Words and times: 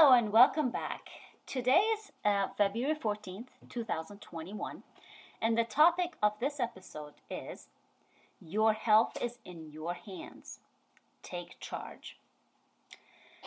Hello 0.00 0.12
and 0.12 0.30
welcome 0.30 0.70
back. 0.70 1.08
Today 1.44 1.82
is 1.92 2.12
uh, 2.24 2.46
February 2.56 2.94
14th, 2.94 3.48
2021, 3.68 4.84
and 5.42 5.58
the 5.58 5.64
topic 5.64 6.10
of 6.22 6.38
this 6.38 6.60
episode 6.60 7.14
is 7.28 7.66
Your 8.40 8.74
Health 8.74 9.18
is 9.20 9.38
in 9.44 9.72
Your 9.72 9.94
Hands. 9.94 10.60
Take 11.24 11.58
Charge. 11.58 12.16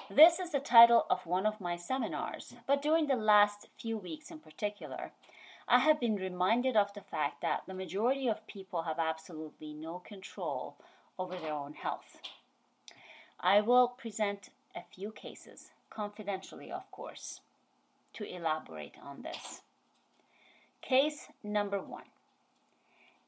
This 0.10 0.40
is 0.40 0.52
the 0.52 0.60
title 0.60 1.06
of 1.10 1.26
one 1.26 1.46
of 1.46 1.62
my 1.62 1.78
seminars, 1.78 2.54
but 2.68 2.82
during 2.82 3.08
the 3.08 3.16
last 3.16 3.70
few 3.80 3.98
weeks 3.98 4.30
in 4.30 4.40
particular, 4.40 5.14
I 5.70 5.80
have 5.80 6.02
been 6.02 6.18
reminded 6.18 6.76
of 6.76 6.94
the 6.94 7.00
fact 7.00 7.42
that 7.44 7.62
the 7.66 7.74
majority 7.74 8.28
of 8.28 8.46
people 8.46 8.82
have 8.82 9.00
absolutely 9.00 9.74
no 9.74 10.00
control 10.00 10.76
over 11.18 11.38
their 11.38 11.54
own 11.54 11.76
health. 11.76 12.20
I 13.40 13.62
will 13.62 13.88
present 13.88 14.50
a 14.76 14.82
few 14.94 15.14
cases 15.14 15.70
confidentially, 15.92 16.72
of 16.72 16.90
course, 16.90 17.42
to 18.14 18.24
elaborate 18.24 18.96
on 19.04 19.22
this. 19.22 19.62
Case 20.82 21.28
number 21.44 21.80
one 21.80 22.10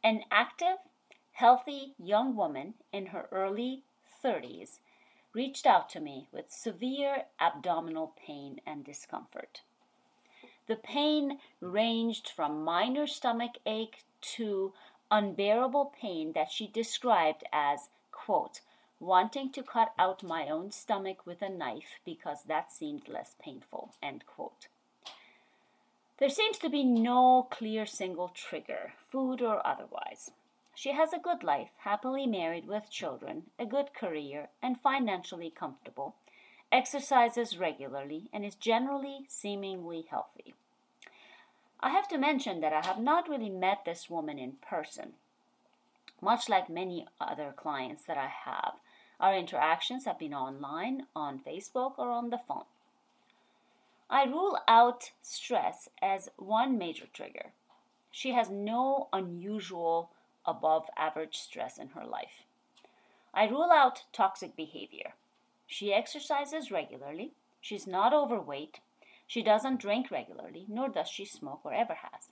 An 0.04 0.23
active, 0.31 0.77
healthy 1.34 1.94
young 1.99 2.35
woman 2.35 2.73
in 2.91 3.07
her 3.07 3.27
early 3.31 3.84
30s 4.23 4.80
reached 5.34 5.66
out 5.66 5.90
to 5.90 5.99
me 5.99 6.27
with 6.31 6.52
severe 6.52 7.26
abdominal 7.40 8.13
pain 8.16 8.59
and 8.66 8.84
discomfort. 8.84 9.62
The 10.68 10.76
pain 10.76 11.40
ranged 11.59 12.30
from 12.30 12.63
minor 12.63 13.05
stomach 13.05 13.57
ache 13.66 14.04
to 14.38 14.73
unbearable 15.12 15.93
pain 15.99 16.32
that 16.34 16.52
she 16.52 16.68
described 16.68 17.43
as, 17.52 17.90
quote, 18.12 18.62
wanting 19.03 19.52
to 19.52 19.63
cut 19.63 19.93
out 19.99 20.23
my 20.23 20.48
own 20.48 20.71
stomach 20.71 21.25
with 21.25 21.41
a 21.41 21.49
knife 21.49 21.99
because 22.05 22.43
that 22.43 22.71
seemed 22.71 23.07
less 23.07 23.35
painful. 23.41 23.93
End 24.02 24.26
quote. 24.26 24.67
There 26.20 26.29
seems 26.29 26.57
to 26.59 26.70
be 26.70 26.84
no 26.84 27.48
clear 27.51 27.85
single 27.85 28.29
trigger, 28.29 28.93
food 29.12 29.41
or 29.41 29.65
otherwise. 29.65 30.31
She 30.76 30.93
has 30.93 31.13
a 31.13 31.20
good 31.20 31.43
life, 31.43 31.70
happily 31.79 32.26
married 32.26 32.68
with 32.68 32.90
children, 32.90 33.43
a 33.59 33.65
good 33.65 33.93
career, 33.93 34.49
and 34.62 34.79
financially 34.79 35.51
comfortable, 35.51 36.15
exercises 36.71 37.57
regularly, 37.57 38.29
and 38.34 38.43
is 38.43 38.55
generally 38.55 39.26
seemingly 39.27 40.05
healthy. 40.09 40.55
I 41.79 41.90
have 41.90 42.07
to 42.07 42.18
mention 42.18 42.62
that 42.62 42.74
I 42.74 42.85
have 42.85 42.99
not 42.99 43.27
really 43.27 43.49
met 43.49 43.84
this 43.85 44.09
woman 44.09 44.40
in 44.40 44.54
person. 44.54 45.13
Much 46.21 46.48
like 46.48 46.70
many 46.70 47.05
other 47.20 47.54
clients 47.55 48.05
that 48.05 48.18
I 48.18 48.27
have, 48.27 48.76
our 49.24 49.38
interactions 49.38 50.04
have 50.04 50.20
been 50.20 50.34
online, 50.34 51.07
on 51.16 51.40
Facebook, 51.40 51.93
or 51.98 52.12
on 52.12 52.29
the 52.29 52.38
phone. 52.38 52.66
I 54.10 54.26
rule 54.26 54.60
out 54.68 55.12
stress 55.21 55.88
as 56.02 56.27
one 56.35 56.77
major 56.77 57.05
trigger. 57.13 57.54
She 58.12 58.34
has 58.34 58.49
no 58.49 59.07
unusual 59.13 60.10
above 60.46 60.90
average 60.98 61.38
stress 61.38 61.77
in 61.77 61.88
her 61.96 62.05
life. 62.05 62.43
I 63.34 63.46
rule 63.48 63.70
out 63.74 64.03
toxic 64.12 64.57
behavior. 64.57 65.13
She 65.68 65.94
exercises 65.94 66.69
regularly. 66.69 67.31
She's 67.62 67.88
not 67.88 68.13
overweight. 68.13 68.81
She 69.25 69.41
doesn't 69.41 69.80
drink 69.80 70.12
regularly, 70.12 70.66
nor 70.68 70.90
does 70.90 71.08
she 71.08 71.24
smoke 71.24 71.62
or 71.63 71.74
ever 71.74 71.94
has. 71.94 72.28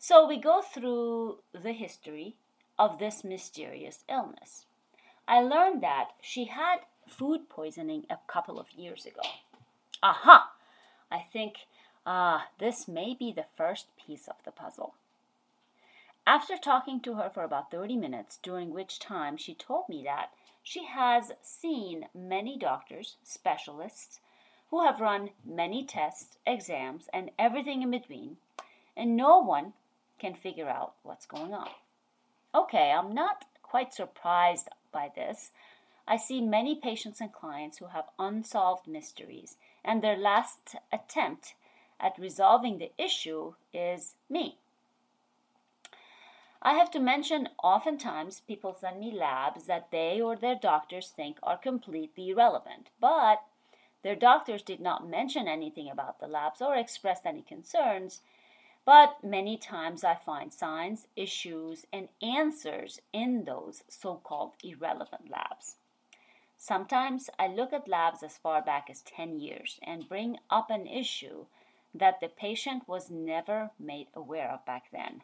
So 0.00 0.26
we 0.26 0.40
go 0.40 0.62
through 0.62 1.38
the 1.52 1.74
history 1.74 2.34
of 2.76 2.98
this 2.98 3.22
mysterious 3.22 4.02
illness. 4.08 4.64
I 5.30 5.40
learned 5.40 5.82
that 5.82 6.12
she 6.22 6.46
had 6.46 6.78
food 7.06 7.50
poisoning 7.50 8.06
a 8.08 8.16
couple 8.26 8.58
of 8.58 8.72
years 8.72 9.04
ago. 9.04 9.20
Aha! 10.02 10.52
I 11.10 11.26
think 11.30 11.66
uh, 12.06 12.40
this 12.58 12.88
may 12.88 13.14
be 13.14 13.30
the 13.30 13.44
first 13.54 13.94
piece 13.98 14.26
of 14.26 14.36
the 14.46 14.50
puzzle. 14.50 14.94
After 16.26 16.56
talking 16.56 17.00
to 17.00 17.14
her 17.16 17.28
for 17.28 17.44
about 17.44 17.70
30 17.70 17.96
minutes, 17.96 18.38
during 18.42 18.70
which 18.70 18.98
time 18.98 19.36
she 19.36 19.54
told 19.54 19.90
me 19.90 20.02
that 20.04 20.32
she 20.62 20.84
has 20.84 21.32
seen 21.42 22.08
many 22.14 22.56
doctors, 22.56 23.16
specialists, 23.22 24.20
who 24.70 24.82
have 24.82 24.98
run 24.98 25.30
many 25.44 25.84
tests, 25.84 26.38
exams, 26.46 27.06
and 27.12 27.30
everything 27.38 27.82
in 27.82 27.90
between, 27.90 28.38
and 28.96 29.14
no 29.14 29.38
one 29.38 29.74
can 30.18 30.34
figure 30.34 30.70
out 30.70 30.94
what's 31.02 31.26
going 31.26 31.52
on. 31.52 31.68
Okay, 32.54 32.92
I'm 32.92 33.12
not 33.12 33.44
quite 33.62 33.92
surprised 33.92 34.68
by 34.92 35.10
this. 35.14 35.50
I 36.06 36.16
see 36.16 36.40
many 36.40 36.74
patients 36.74 37.20
and 37.20 37.32
clients 37.32 37.78
who 37.78 37.86
have 37.86 38.08
unsolved 38.18 38.86
mysteries, 38.86 39.56
and 39.84 40.02
their 40.02 40.16
last 40.16 40.76
attempt 40.92 41.54
at 42.00 42.18
resolving 42.18 42.78
the 42.78 42.92
issue 42.96 43.54
is 43.72 44.14
me. 44.30 44.58
I 46.62 46.74
have 46.74 46.90
to 46.92 46.98
mention 46.98 47.50
oftentimes 47.62 48.40
people 48.40 48.74
send 48.74 48.98
me 48.98 49.12
labs 49.12 49.64
that 49.66 49.90
they 49.90 50.20
or 50.20 50.34
their 50.34 50.56
doctors 50.56 51.08
think 51.08 51.38
are 51.42 51.56
completely 51.56 52.30
irrelevant, 52.30 52.90
but 53.00 53.44
their 54.02 54.16
doctors 54.16 54.62
did 54.62 54.80
not 54.80 55.06
mention 55.06 55.46
anything 55.46 55.88
about 55.88 56.18
the 56.18 56.26
labs 56.26 56.60
or 56.60 56.74
express 56.74 57.24
any 57.24 57.42
concerns, 57.42 58.22
but 58.88 59.22
many 59.22 59.58
times 59.58 60.02
I 60.02 60.14
find 60.14 60.50
signs, 60.50 61.08
issues, 61.14 61.84
and 61.92 62.08
answers 62.22 63.02
in 63.12 63.44
those 63.44 63.84
so 63.86 64.14
called 64.24 64.54
irrelevant 64.64 65.28
labs. 65.28 65.76
Sometimes 66.56 67.28
I 67.38 67.48
look 67.48 67.74
at 67.74 67.86
labs 67.86 68.22
as 68.22 68.38
far 68.38 68.62
back 68.62 68.88
as 68.88 69.02
10 69.02 69.40
years 69.40 69.78
and 69.82 70.08
bring 70.08 70.38
up 70.48 70.70
an 70.70 70.86
issue 70.86 71.44
that 71.92 72.20
the 72.20 72.30
patient 72.30 72.88
was 72.88 73.10
never 73.10 73.72
made 73.78 74.06
aware 74.14 74.50
of 74.50 74.64
back 74.64 74.84
then, 74.90 75.20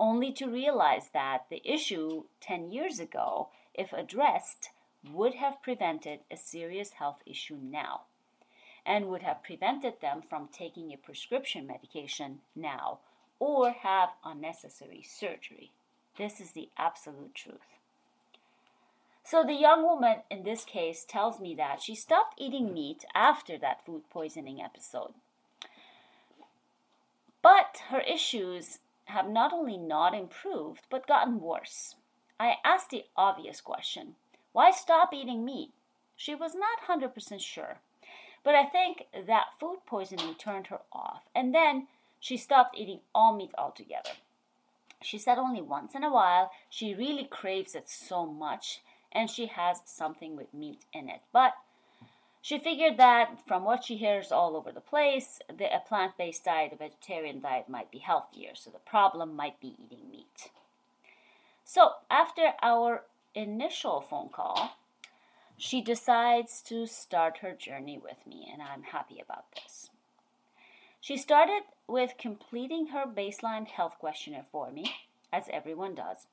only 0.00 0.32
to 0.32 0.50
realize 0.50 1.10
that 1.10 1.46
the 1.50 1.62
issue 1.64 2.24
10 2.40 2.72
years 2.72 2.98
ago, 2.98 3.50
if 3.74 3.92
addressed, 3.92 4.70
would 5.12 5.34
have 5.34 5.62
prevented 5.62 6.18
a 6.32 6.36
serious 6.36 6.94
health 6.94 7.22
issue 7.26 7.58
now 7.62 8.06
and 8.86 9.06
would 9.06 9.22
have 9.22 9.42
prevented 9.42 10.00
them 10.00 10.22
from 10.22 10.48
taking 10.48 10.92
a 10.92 10.96
prescription 10.96 11.66
medication 11.66 12.40
now 12.54 12.98
or 13.38 13.70
have 13.70 14.10
unnecessary 14.24 15.02
surgery. 15.02 15.72
This 16.16 16.40
is 16.40 16.52
the 16.52 16.68
absolute 16.76 17.34
truth. 17.34 17.78
So, 19.24 19.42
the 19.42 19.54
young 19.54 19.82
woman 19.82 20.22
in 20.30 20.42
this 20.42 20.64
case 20.64 21.04
tells 21.04 21.40
me 21.40 21.54
that 21.54 21.80
she 21.82 21.94
stopped 21.94 22.34
eating 22.38 22.74
meat 22.74 23.04
after 23.14 23.56
that 23.58 23.84
food 23.84 24.02
poisoning 24.10 24.60
episode. 24.60 25.14
But 27.40 27.82
her 27.88 28.00
issues 28.00 28.80
have 29.06 29.28
not 29.28 29.52
only 29.52 29.76
not 29.76 30.14
improved, 30.14 30.86
but 30.90 31.06
gotten 31.06 31.40
worse. 31.40 31.94
I 32.38 32.58
asked 32.64 32.90
the 32.90 33.06
obvious 33.16 33.60
question 33.60 34.16
why 34.52 34.70
stop 34.70 35.12
eating 35.12 35.44
meat? 35.44 35.72
She 36.16 36.34
was 36.34 36.54
not 36.54 36.80
100% 36.86 37.40
sure. 37.40 37.80
But 38.44 38.54
I 38.54 38.66
think 38.66 39.06
that 39.26 39.58
food 39.58 39.78
poisoning 39.86 40.34
turned 40.34 40.68
her 40.68 40.80
off, 40.92 41.22
and 41.34 41.54
then 41.54 41.88
she 42.20 42.36
stopped 42.36 42.76
eating 42.78 43.00
all 43.14 43.34
meat 43.34 43.52
altogether. 43.58 44.10
She 45.02 45.18
said 45.18 45.38
only 45.38 45.60
once 45.60 45.94
in 45.94 46.04
a 46.04 46.12
while 46.12 46.50
she 46.70 46.94
really 46.94 47.24
craves 47.24 47.74
it 47.74 47.88
so 47.90 48.24
much 48.24 48.80
and 49.12 49.30
she 49.30 49.46
has 49.46 49.82
something 49.84 50.34
with 50.34 50.54
meat 50.54 50.84
in 50.92 51.08
it. 51.08 51.20
But 51.32 51.54
she 52.40 52.58
figured 52.58 52.96
that 52.96 53.46
from 53.46 53.64
what 53.64 53.84
she 53.84 53.96
hears 53.96 54.32
all 54.32 54.56
over 54.56 54.72
the 54.72 54.80
place, 54.80 55.40
the, 55.48 55.74
a 55.74 55.80
plant 55.80 56.16
based 56.16 56.44
diet, 56.44 56.72
a 56.72 56.76
vegetarian 56.76 57.40
diet, 57.40 57.68
might 57.68 57.90
be 57.90 57.98
healthier, 57.98 58.54
so 58.54 58.70
the 58.70 58.78
problem 58.78 59.36
might 59.36 59.60
be 59.60 59.76
eating 59.82 60.10
meat. 60.10 60.50
So, 61.64 61.92
after 62.10 62.52
our 62.62 63.04
initial 63.34 64.00
phone 64.02 64.28
call, 64.28 64.76
she 65.56 65.80
decides 65.80 66.62
to 66.62 66.86
start 66.86 67.38
her 67.38 67.52
journey 67.52 67.98
with 67.98 68.26
me, 68.26 68.48
and 68.52 68.60
I'm 68.60 68.82
happy 68.82 69.20
about 69.20 69.44
this. 69.54 69.90
She 71.00 71.16
started 71.16 71.62
with 71.86 72.18
completing 72.18 72.88
her 72.88 73.04
baseline 73.06 73.66
health 73.66 73.96
questionnaire 73.98 74.46
for 74.50 74.70
me, 74.70 74.94
as 75.32 75.48
everyone 75.50 75.94
does. 75.94 76.26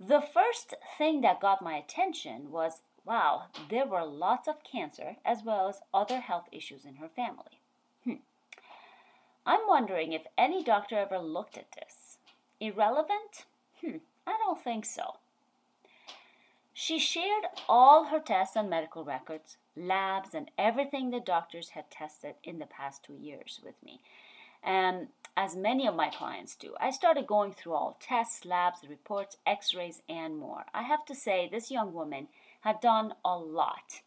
The 0.00 0.20
first 0.20 0.74
thing 0.96 1.22
that 1.22 1.40
got 1.40 1.62
my 1.62 1.76
attention 1.76 2.50
was 2.50 2.82
wow, 3.04 3.44
there 3.70 3.86
were 3.86 4.04
lots 4.04 4.46
of 4.46 4.62
cancer 4.62 5.16
as 5.24 5.42
well 5.42 5.68
as 5.68 5.80
other 5.94 6.20
health 6.20 6.46
issues 6.52 6.84
in 6.84 6.96
her 6.96 7.08
family. 7.08 7.58
Hmm. 8.04 8.20
I'm 9.46 9.66
wondering 9.66 10.12
if 10.12 10.26
any 10.36 10.62
doctor 10.62 10.98
ever 10.98 11.18
looked 11.18 11.56
at 11.56 11.72
this. 11.72 12.18
Irrelevant? 12.60 13.46
Hmm, 13.80 13.96
I 14.26 14.36
don't 14.44 14.62
think 14.62 14.84
so. 14.84 15.16
She 16.80 17.00
shared 17.00 17.44
all 17.68 18.04
her 18.04 18.20
tests 18.20 18.54
and 18.54 18.70
medical 18.70 19.02
records, 19.02 19.56
labs, 19.74 20.32
and 20.32 20.48
everything 20.56 21.10
the 21.10 21.18
doctors 21.18 21.70
had 21.70 21.90
tested 21.90 22.36
in 22.44 22.60
the 22.60 22.66
past 22.66 23.02
two 23.02 23.16
years 23.16 23.60
with 23.64 23.74
me. 23.82 24.00
And 24.62 25.08
as 25.36 25.56
many 25.56 25.88
of 25.88 25.96
my 25.96 26.08
clients 26.08 26.54
do, 26.54 26.76
I 26.78 26.90
started 26.90 27.26
going 27.26 27.52
through 27.52 27.72
all 27.72 27.96
tests, 27.98 28.44
labs, 28.44 28.86
reports, 28.88 29.38
x 29.44 29.74
rays, 29.74 30.02
and 30.08 30.38
more. 30.38 30.66
I 30.72 30.82
have 30.84 31.04
to 31.06 31.16
say, 31.16 31.48
this 31.48 31.68
young 31.68 31.92
woman 31.92 32.28
had 32.60 32.80
done 32.80 33.12
a 33.24 33.36
lot. 33.36 34.00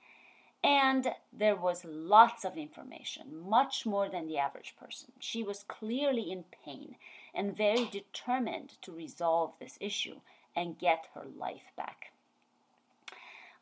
And 0.64 1.14
there 1.34 1.58
was 1.58 1.84
lots 1.84 2.46
of 2.46 2.56
information, 2.56 3.50
much 3.50 3.86
more 3.86 4.08
than 4.08 4.28
the 4.28 4.38
average 4.38 4.78
person. 4.80 5.12
She 5.20 5.44
was 5.44 5.64
clearly 5.64 6.32
in 6.32 6.46
pain 6.64 6.96
and 7.34 7.58
very 7.58 7.84
determined 7.84 8.82
to 8.84 8.94
resolve 8.94 9.60
this 9.60 9.78
issue 9.82 10.22
and 10.56 10.80
get 10.80 11.10
her 11.14 11.26
life 11.38 11.74
back. 11.76 12.14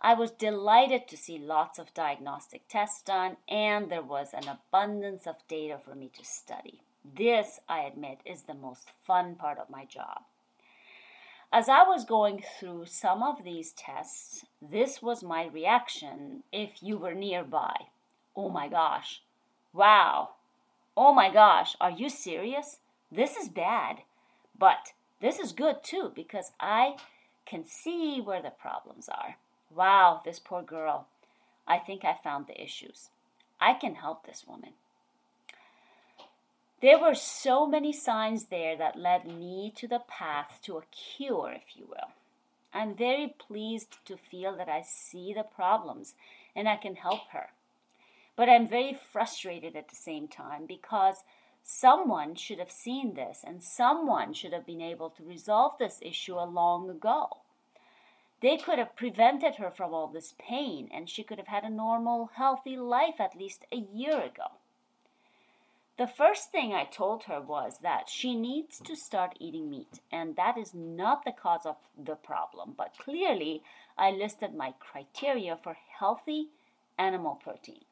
I 0.02 0.14
was 0.14 0.32
delighted 0.32 1.08
to 1.10 1.18
see 1.18 1.38
lots 1.38 1.78
of 1.78 1.94
diagnostic 1.94 2.68
tests 2.70 3.02
done, 3.02 3.36
and 3.50 3.90
there 3.90 4.02
was 4.02 4.34
an 4.34 4.48
abundance 4.48 5.28
of 5.28 5.48
data 5.48 5.78
for 5.84 5.94
me 5.94 6.10
to 6.18 6.24
study. 6.24 6.82
This, 7.04 7.60
I 7.68 7.82
admit, 7.82 8.20
is 8.26 8.44
the 8.44 8.54
most 8.54 8.92
fun 9.06 9.36
part 9.36 9.58
of 9.58 9.70
my 9.70 9.84
job. 9.84 10.22
As 11.52 11.68
I 11.68 11.84
was 11.84 12.06
going 12.06 12.44
through 12.60 12.86
some 12.86 13.24
of 13.24 13.44
these 13.44 13.74
tests, 13.74 14.46
this 14.62 15.02
was 15.02 15.24
my 15.24 15.48
reaction 15.48 16.44
if 16.52 16.82
you 16.82 16.98
were 16.98 17.16
nearby. 17.16 17.76
Oh 18.36 18.50
my 18.50 18.70
gosh. 18.70 19.22
Wow. 19.74 20.30
Oh 20.96 21.14
my 21.14 21.34
gosh. 21.34 21.76
Are 21.82 21.92
you 21.92 22.10
serious? 22.10 22.78
This 23.12 23.36
is 23.36 23.50
bad. 23.50 24.04
But 24.58 24.94
this 25.20 25.40
is 25.40 25.52
good 25.52 25.84
too 25.84 26.12
because 26.16 26.52
I 26.60 26.98
can 27.46 27.66
see 27.66 28.22
where 28.22 28.42
the 28.42 28.52
problems 28.52 29.10
are. 29.10 29.36
Wow, 29.74 30.22
this 30.26 30.40
poor 30.40 30.62
girl. 30.62 31.08
I 31.68 31.78
think 31.78 32.04
I 32.04 32.18
found 32.24 32.48
the 32.48 32.62
issues. 32.62 33.10
I 33.62 33.74
can 33.74 33.96
help 33.96 34.26
this 34.26 34.46
woman. 34.48 34.74
There 36.82 36.98
were 36.98 37.16
so 37.16 37.68
many 37.68 37.92
signs 37.92 38.46
there 38.46 38.78
that 38.78 38.96
led 38.96 39.26
me 39.26 39.74
to 39.76 39.88
the 39.88 40.00
path 40.00 40.60
to 40.64 40.78
a 40.78 40.84
cure, 40.92 41.52
if 41.52 41.76
you 41.76 41.86
will. 41.86 42.12
I'm 42.74 42.96
very 42.96 43.36
pleased 43.38 43.98
to 44.06 44.16
feel 44.16 44.56
that 44.56 44.70
I 44.70 44.82
see 44.82 45.34
the 45.34 45.44
problems 45.44 46.14
and 46.56 46.70
I 46.70 46.78
can 46.78 46.96
help 46.96 47.28
her. 47.32 47.50
But 48.36 48.48
I'm 48.48 48.68
very 48.68 48.98
frustrated 49.12 49.76
at 49.76 49.90
the 49.90 49.96
same 49.96 50.28
time 50.30 50.66
because 50.66 51.24
someone 51.64 52.36
should 52.36 52.60
have 52.60 52.72
seen 52.72 53.14
this 53.14 53.44
and 53.46 53.62
someone 53.62 54.34
should 54.34 54.54
have 54.54 54.66
been 54.66 54.82
able 54.82 55.10
to 55.12 55.24
resolve 55.24 55.78
this 55.78 56.00
issue 56.02 56.36
a 56.36 56.46
long 56.46 56.90
ago. 56.90 57.40
They 58.42 58.58
could 58.58 58.80
have 58.80 58.96
prevented 58.96 59.56
her 59.56 59.70
from 59.70 59.94
all 59.94 60.08
this 60.08 60.34
pain 60.40 60.90
and 60.94 61.10
she 61.10 61.24
could 61.24 61.38
have 61.38 61.48
had 61.48 61.64
a 61.64 61.70
normal, 61.70 62.32
healthy 62.36 62.78
life 62.78 63.20
at 63.20 63.36
least 63.36 63.66
a 63.72 63.78
year 63.78 64.22
ago. 64.22 64.52
The 65.98 66.08
first 66.08 66.50
thing 66.50 66.74
I 66.74 66.86
told 66.86 67.24
her 67.24 67.42
was 67.42 67.80
that 67.80 68.08
she 68.08 68.34
needs 68.34 68.80
to 68.80 68.96
start 68.96 69.36
eating 69.38 69.70
meat, 69.70 70.00
and 70.10 70.38
that 70.38 70.58
is 70.58 70.74
not 70.74 71.26
the 71.26 71.34
cause 71.34 71.66
of 71.66 71.76
the 72.02 72.16
problem. 72.16 72.74
But 72.78 72.98
clearly, 72.98 73.64
I 73.98 74.12
listed 74.12 74.56
my 74.56 74.74
criteria 74.80 75.58
for 75.62 75.76
healthy 76.00 76.52
animal 76.98 77.36
protein. 77.36 77.84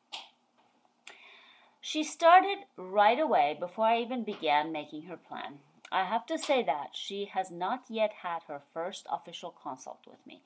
She 1.82 2.06
started 2.06 2.60
right 2.78 3.20
away 3.20 3.58
before 3.60 3.88
I 3.88 4.00
even 4.00 4.24
began 4.24 4.72
making 4.72 5.04
her 5.04 5.18
plan. 5.18 5.60
I 5.92 6.04
have 6.04 6.26
to 6.28 6.38
say 6.38 6.64
that 6.64 6.96
she 6.96 7.26
has 7.26 7.50
not 7.50 7.86
yet 7.90 8.12
had 8.22 8.44
her 8.44 8.62
first 8.74 9.08
official 9.10 9.52
consult 9.52 10.00
with 10.06 10.26
me, 10.26 10.42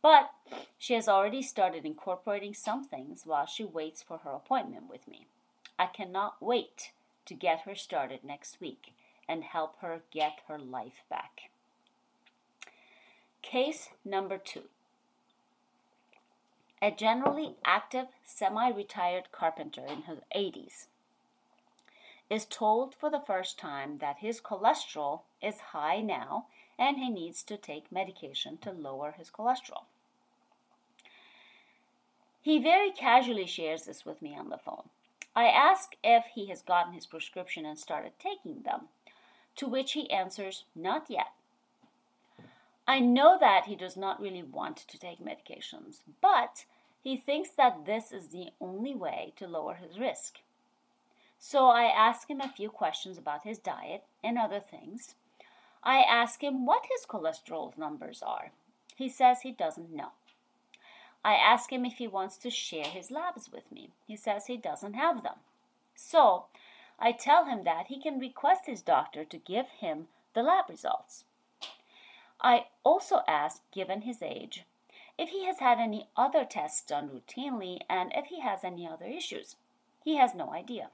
but 0.00 0.32
she 0.78 0.94
has 0.94 1.08
already 1.08 1.42
started 1.42 1.84
incorporating 1.84 2.54
some 2.54 2.84
things 2.84 3.24
while 3.24 3.46
she 3.46 3.64
waits 3.64 4.02
for 4.02 4.18
her 4.18 4.32
appointment 4.32 4.88
with 4.88 5.06
me. 5.06 5.26
I 5.78 5.86
cannot 5.86 6.42
wait 6.42 6.90
to 7.26 7.34
get 7.34 7.60
her 7.60 7.76
started 7.76 8.24
next 8.24 8.60
week 8.60 8.94
and 9.28 9.44
help 9.44 9.78
her 9.80 10.02
get 10.10 10.40
her 10.48 10.58
life 10.58 11.04
back. 11.08 11.50
Case 13.40 13.90
number 14.04 14.38
two. 14.38 14.64
A 16.80 16.90
generally 16.90 17.54
active, 17.64 18.08
semi 18.24 18.68
retired 18.70 19.30
carpenter 19.30 19.86
in 19.86 20.02
his 20.02 20.18
80s 20.34 20.86
is 22.32 22.46
told 22.46 22.94
for 22.94 23.10
the 23.10 23.20
first 23.26 23.58
time 23.58 23.98
that 23.98 24.16
his 24.20 24.40
cholesterol 24.40 25.20
is 25.42 25.58
high 25.60 26.00
now 26.00 26.46
and 26.78 26.96
he 26.96 27.10
needs 27.10 27.42
to 27.42 27.58
take 27.58 27.92
medication 27.92 28.56
to 28.56 28.72
lower 28.72 29.12
his 29.12 29.30
cholesterol. 29.30 29.84
He 32.40 32.58
very 32.58 32.90
casually 32.90 33.44
shares 33.44 33.82
this 33.82 34.06
with 34.06 34.22
me 34.22 34.34
on 34.34 34.48
the 34.48 34.56
phone. 34.56 34.88
I 35.36 35.44
ask 35.44 35.94
if 36.02 36.24
he 36.34 36.46
has 36.46 36.62
gotten 36.62 36.94
his 36.94 37.06
prescription 37.06 37.66
and 37.66 37.78
started 37.78 38.12
taking 38.18 38.62
them, 38.62 38.88
to 39.56 39.68
which 39.68 39.92
he 39.92 40.10
answers, 40.10 40.64
Not 40.74 41.10
yet. 41.10 41.32
I 42.88 42.98
know 42.98 43.36
that 43.38 43.66
he 43.66 43.76
does 43.76 43.96
not 43.96 44.20
really 44.20 44.42
want 44.42 44.78
to 44.78 44.98
take 44.98 45.20
medications, 45.20 46.00
but 46.22 46.64
he 47.02 47.18
thinks 47.18 47.50
that 47.50 47.84
this 47.84 48.10
is 48.10 48.28
the 48.28 48.48
only 48.58 48.94
way 48.94 49.34
to 49.36 49.46
lower 49.46 49.74
his 49.74 49.98
risk. 49.98 50.38
So 51.44 51.66
I 51.66 51.86
ask 51.86 52.30
him 52.30 52.40
a 52.40 52.48
few 52.48 52.70
questions 52.70 53.18
about 53.18 53.42
his 53.42 53.58
diet 53.58 54.04
and 54.22 54.38
other 54.38 54.60
things. 54.60 55.16
I 55.82 55.96
ask 55.98 56.40
him 56.40 56.66
what 56.66 56.86
his 56.86 57.04
cholesterol 57.04 57.76
numbers 57.76 58.22
are. 58.22 58.52
He 58.94 59.08
says 59.08 59.40
he 59.40 59.50
doesn't 59.50 59.92
know. 59.92 60.12
I 61.24 61.34
ask 61.34 61.72
him 61.72 61.84
if 61.84 61.94
he 61.94 62.06
wants 62.06 62.36
to 62.38 62.50
share 62.50 62.84
his 62.84 63.10
labs 63.10 63.50
with 63.52 63.72
me. 63.72 63.90
He 64.06 64.14
says 64.14 64.46
he 64.46 64.56
doesn't 64.56 64.94
have 64.94 65.24
them. 65.24 65.34
So 65.96 66.44
I 66.96 67.10
tell 67.10 67.46
him 67.46 67.64
that 67.64 67.88
he 67.88 68.00
can 68.00 68.20
request 68.20 68.66
his 68.66 68.80
doctor 68.80 69.24
to 69.24 69.36
give 69.36 69.66
him 69.68 70.06
the 70.34 70.44
lab 70.44 70.70
results. 70.70 71.24
I 72.40 72.66
also 72.84 73.22
ask, 73.26 73.62
given 73.72 74.02
his 74.02 74.22
age, 74.22 74.64
if 75.18 75.30
he 75.30 75.44
has 75.46 75.58
had 75.58 75.80
any 75.80 76.06
other 76.16 76.44
tests 76.44 76.82
done 76.82 77.10
routinely 77.10 77.80
and 77.90 78.12
if 78.14 78.26
he 78.26 78.40
has 78.42 78.62
any 78.62 78.86
other 78.86 79.06
issues. 79.06 79.56
He 80.04 80.16
has 80.18 80.36
no 80.36 80.52
idea. 80.52 80.90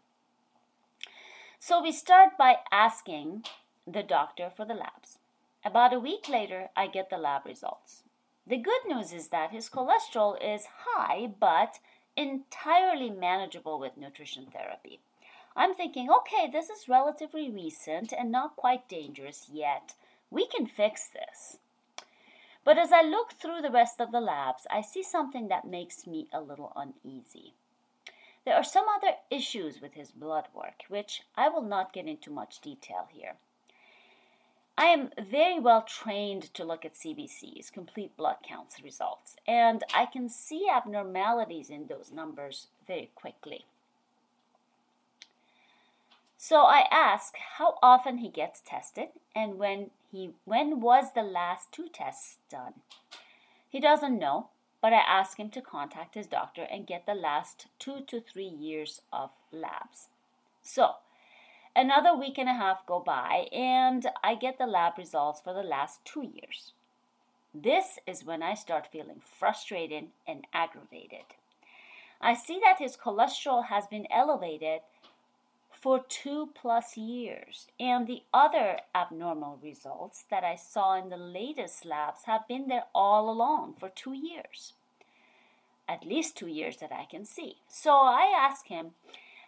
So 1.61 1.83
we 1.83 1.91
start 1.91 2.39
by 2.39 2.59
asking 2.71 3.45
the 3.85 4.05
doctor 4.05 4.49
for 4.49 4.65
the 4.65 4.75
labs. 4.75 5.19
About 5.65 5.93
a 5.93 5.99
week 5.99 6.29
later, 6.29 6.71
I 6.77 6.87
get 6.87 7.11
the 7.11 7.19
lab 7.19 7.45
results. 7.45 8.05
The 8.47 8.57
good 8.57 8.87
news 8.87 9.13
is 9.13 9.29
that 9.29 9.51
his 9.51 9.69
cholesterol 9.69 10.37
is 10.41 10.69
high, 10.87 11.27
but 11.27 11.81
entirely 12.17 13.11
manageable 13.11 13.81
with 13.81 13.97
nutrition 13.97 14.47
therapy. 14.47 15.01
I'm 15.57 15.75
thinking, 15.75 16.09
okay, 16.09 16.49
this 16.49 16.71
is 16.71 16.89
relatively 16.89 17.51
recent 17.51 18.13
and 18.13 18.31
not 18.31 18.55
quite 18.55 18.89
dangerous 18.89 19.49
yet. 19.53 19.95
We 20.31 20.47
can 20.47 20.65
fix 20.65 21.09
this. 21.09 21.59
But 22.65 22.79
as 22.79 22.93
I 22.93 23.03
look 23.03 23.33
through 23.33 23.63
the 23.63 23.73
rest 23.73 24.01
of 24.01 24.13
the 24.13 24.21
labs, 24.21 24.65
I 24.71 24.81
see 24.81 25.03
something 25.03 25.49
that 25.49 25.67
makes 25.67 26.07
me 26.07 26.29
a 26.33 26.41
little 26.41 26.73
uneasy. 26.77 27.55
There 28.49 28.57
are 28.57 28.65
some 28.65 28.87
other 28.89 29.13
issues 29.31 29.83
with 29.83 29.93
his 29.93 30.11
blood 30.11 30.49
work, 30.55 30.85
which 30.89 31.23
I 31.37 31.51
will 31.51 31.61
not 31.61 31.93
get 31.93 32.07
into 32.07 32.31
much 32.31 32.63
detail 32.63 33.07
here. 33.11 33.35
I 34.75 34.87
am 34.87 35.11
very 35.21 35.61
well 35.61 35.83
trained 35.83 36.55
to 36.55 36.65
look 36.65 36.87
at 36.87 36.95
CBCs, 36.95 37.71
complete 37.71 38.17
blood 38.17 38.37
counts 38.43 38.83
results, 38.83 39.37
and 39.47 39.85
I 39.93 40.07
can 40.07 40.31
see 40.31 40.67
abnormalities 40.67 41.69
in 41.69 41.89
those 41.89 42.11
numbers 42.11 42.69
very 42.87 43.11
quickly. 43.15 43.67
So 46.39 46.63
I 46.63 46.87
ask 46.91 47.37
how 47.59 47.77
often 47.83 48.17
he 48.17 48.31
gets 48.31 48.63
tested 48.63 49.09
and 49.37 49.59
when 49.59 49.91
he 50.11 50.31
when 50.47 50.81
was 50.81 51.13
the 51.13 51.23
last 51.23 51.71
two 51.71 51.91
tests 51.91 52.39
done. 52.49 52.81
He 53.69 53.79
doesn't 53.79 54.19
know, 54.19 54.49
but 54.81 54.93
I 54.93 54.99
ask 54.99 55.39
him 55.39 55.51
to 55.51 55.61
contact 55.61 56.15
his 56.15 56.27
doctor 56.27 56.67
and 56.71 56.87
get 56.87 57.07
the 57.07 57.15
last 57.15 57.67
2 57.79 58.01
to 58.09 58.21
3 58.21 58.45
years 58.45 59.03
of 59.13 59.31
labs. 59.53 60.09
So, 60.63 60.97
Another 61.79 62.13
week 62.13 62.39
and 62.39 62.49
a 62.49 62.55
half 62.55 62.85
go 62.87 62.99
by, 62.99 63.47
and 63.53 64.05
I 64.25 64.35
get 64.35 64.59
the 64.59 64.67
lab 64.67 64.99
results 64.99 65.41
for 65.41 65.53
the 65.53 65.63
last 65.63 66.05
two 66.05 66.23
years. 66.23 66.73
This 67.55 68.01
is 68.05 68.25
when 68.25 68.43
I 68.43 68.55
start 68.55 68.91
feeling 68.91 69.21
frustrated 69.25 70.09
and 70.27 70.45
aggravated. 70.53 71.25
I 72.21 72.35
see 72.35 72.59
that 72.65 72.81
his 72.81 72.97
cholesterol 72.97 73.67
has 73.67 73.87
been 73.87 74.09
elevated 74.11 74.81
for 75.81 76.05
two 76.09 76.51
plus 76.55 76.97
years, 76.97 77.69
and 77.79 78.07
the 78.07 78.23
other 78.35 78.79
abnormal 78.95 79.59
results 79.63 80.25
that 80.31 80.45
I 80.45 80.57
saw 80.57 80.95
in 80.95 81.09
the 81.09 81.17
latest 81.17 81.85
labs 81.85 82.25
have 82.25 82.49
been 82.49 82.69
there 82.69 82.85
all 82.95 83.31
along 83.31 83.75
for 83.79 83.89
two 83.89 84.13
years. 84.13 84.73
At 85.89 86.05
least 86.05 86.37
two 86.37 86.49
years 86.49 86.79
that 86.79 86.93
I 86.93 87.05
can 87.05 87.25
see. 87.25 87.57
So 87.69 87.93
I 87.93 88.35
ask 88.37 88.67
him 88.67 88.93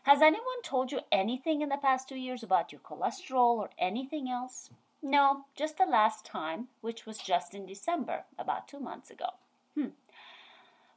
has 0.05 0.23
anyone 0.23 0.63
told 0.63 0.93
you 0.93 1.01
anything 1.13 1.61
in 1.61 1.69
the 1.69 1.77
past 1.77 2.09
two 2.09 2.17
years 2.17 2.43
about 2.43 2.73
your 2.73 2.81
cholesterol 2.81 3.57
or 3.57 3.71
anything 3.79 4.31
else? 4.31 4.71
No, 5.03 5.45
just 5.55 5.77
the 5.77 5.85
last 5.85 6.25
time, 6.25 6.69
which 6.81 7.05
was 7.05 7.19
just 7.19 7.55
in 7.55 7.67
December, 7.67 8.25
about 8.39 8.67
two 8.67 8.81
months 8.81 9.11
ago. 9.11 9.29
Hmm. 9.75 9.89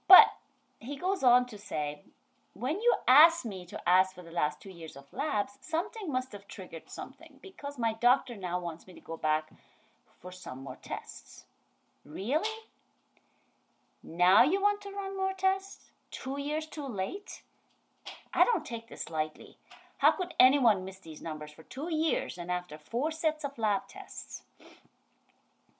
But 0.07 0.27
he 0.79 0.97
goes 0.97 1.21
on 1.21 1.45
to 1.47 1.57
say, 1.57 2.03
when 2.53 2.79
you 2.79 2.93
asked 3.07 3.45
me 3.45 3.65
to 3.65 3.89
ask 3.89 4.13
for 4.13 4.23
the 4.23 4.31
last 4.31 4.61
two 4.61 4.69
years 4.69 4.95
of 4.95 5.11
labs, 5.11 5.53
something 5.61 6.11
must 6.11 6.31
have 6.31 6.47
triggered 6.47 6.87
something 6.87 7.39
because 7.41 7.79
my 7.79 7.95
doctor 7.99 8.35
now 8.35 8.59
wants 8.59 8.85
me 8.85 8.93
to 8.93 9.01
go 9.01 9.17
back 9.17 9.49
for 10.21 10.31
some 10.31 10.63
more 10.63 10.77
tests. 10.81 11.45
Really? 12.05 12.67
Now 14.03 14.43
you 14.43 14.61
want 14.61 14.81
to 14.81 14.91
run 14.91 15.17
more 15.17 15.33
tests? 15.37 15.91
Two 16.11 16.39
years 16.39 16.67
too 16.67 16.85
late? 16.85 17.41
I 18.33 18.43
don't 18.43 18.65
take 18.65 18.87
this 18.87 19.09
lightly. 19.09 19.57
How 19.97 20.11
could 20.11 20.33
anyone 20.39 20.85
miss 20.85 20.99
these 20.99 21.21
numbers 21.21 21.51
for 21.51 21.63
two 21.63 21.87
years 21.89 22.37
and 22.37 22.51
after 22.51 22.77
four 22.77 23.09
sets 23.09 23.45
of 23.45 23.57
lab 23.57 23.87
tests? 23.87 24.43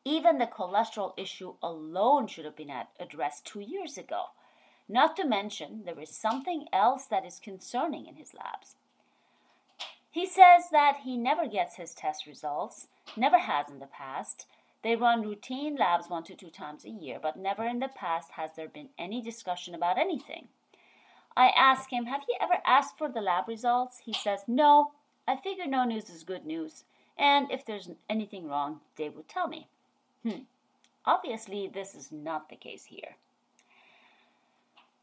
Even 0.06 0.38
the 0.38 0.48
cholesterol 0.48 1.14
issue 1.18 1.54
alone 1.62 2.28
should 2.28 2.46
have 2.46 2.56
been 2.56 2.72
addressed 3.00 3.46
two 3.46 3.60
years 3.60 3.98
ago. 3.98 4.28
Not 4.90 5.16
to 5.16 5.26
mention, 5.26 5.84
there 5.86 6.00
is 6.00 6.10
something 6.10 6.68
else 6.74 7.06
that 7.06 7.26
is 7.26 7.40
concerning 7.40 8.08
in 8.08 8.16
his 8.16 8.34
labs. 8.34 8.76
He 10.12 10.26
says 10.26 10.70
that 10.72 10.98
he 11.04 11.18
never 11.18 11.48
gets 11.48 11.78
his 11.78 11.94
test 11.94 12.28
results, 12.28 12.88
never 13.18 13.40
has 13.40 13.70
in 13.70 13.80
the 13.80 13.88
past. 13.88 14.46
They 14.84 14.96
run 14.96 15.24
routine 15.24 15.76
labs 15.76 16.10
one 16.10 16.24
to 16.26 16.36
two 16.36 16.50
times 16.50 16.86
a 16.86 16.90
year, 16.90 17.18
but 17.22 17.38
never 17.38 17.66
in 17.66 17.80
the 17.80 17.88
past 17.88 18.32
has 18.34 18.52
there 18.56 18.68
been 18.68 18.90
any 19.00 19.22
discussion 19.22 19.74
about 19.74 19.98
anything. 19.98 20.50
I 21.36 21.48
ask 21.48 21.92
him, 21.92 22.06
Have 22.06 22.22
you 22.28 22.36
ever 22.40 22.62
asked 22.66 22.98
for 22.98 23.10
the 23.10 23.22
lab 23.22 23.48
results? 23.48 24.00
He 24.06 24.14
says, 24.14 24.44
No, 24.48 24.92
I 25.28 25.38
figure 25.38 25.66
no 25.66 25.84
news 25.86 26.10
is 26.10 26.24
good 26.24 26.46
news, 26.46 26.84
and 27.18 27.50
if 27.50 27.66
there's 27.66 27.90
anything 28.10 28.48
wrong, 28.48 28.82
they 28.98 29.10
would 29.10 29.28
tell 29.28 29.48
me. 29.48 29.68
Hmm. 30.22 30.44
Obviously, 31.06 31.68
this 31.68 31.96
is 31.96 32.12
not 32.12 32.50
the 32.50 32.56
case 32.56 32.86
here. 32.86 33.16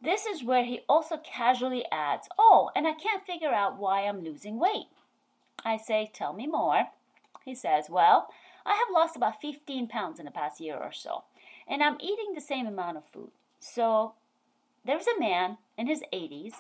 This 0.03 0.25
is 0.25 0.43
where 0.43 0.65
he 0.65 0.81
also 0.89 1.19
casually 1.19 1.85
adds, 1.93 2.29
Oh, 2.39 2.71
and 2.75 2.87
I 2.87 2.93
can't 2.93 3.27
figure 3.27 3.53
out 3.53 3.79
why 3.79 4.03
I'm 4.03 4.25
losing 4.25 4.59
weight. 4.59 4.87
I 5.65 5.77
say, 5.77 6.11
Tell 6.13 6.33
me 6.33 6.47
more. 6.47 6.89
He 7.45 7.55
says, 7.55 7.91
Well, 7.91 8.29
I 8.65 8.75
have 8.75 8.93
lost 8.93 9.17
about 9.17 9.41
15 9.41 9.89
pounds 9.89 10.19
in 10.19 10.25
the 10.25 10.31
past 10.31 10.61
year 10.61 10.77
or 10.77 10.93
so, 10.93 11.25
and 11.67 11.83
I'm 11.83 12.01
eating 12.01 12.33
the 12.35 12.41
same 12.41 12.67
amount 12.67 12.97
of 12.97 13.05
food. 13.13 13.31
So 13.59 14.15
there's 14.85 15.07
a 15.07 15.21
man 15.21 15.59
in 15.77 15.87
his 15.87 16.03
80s 16.13 16.55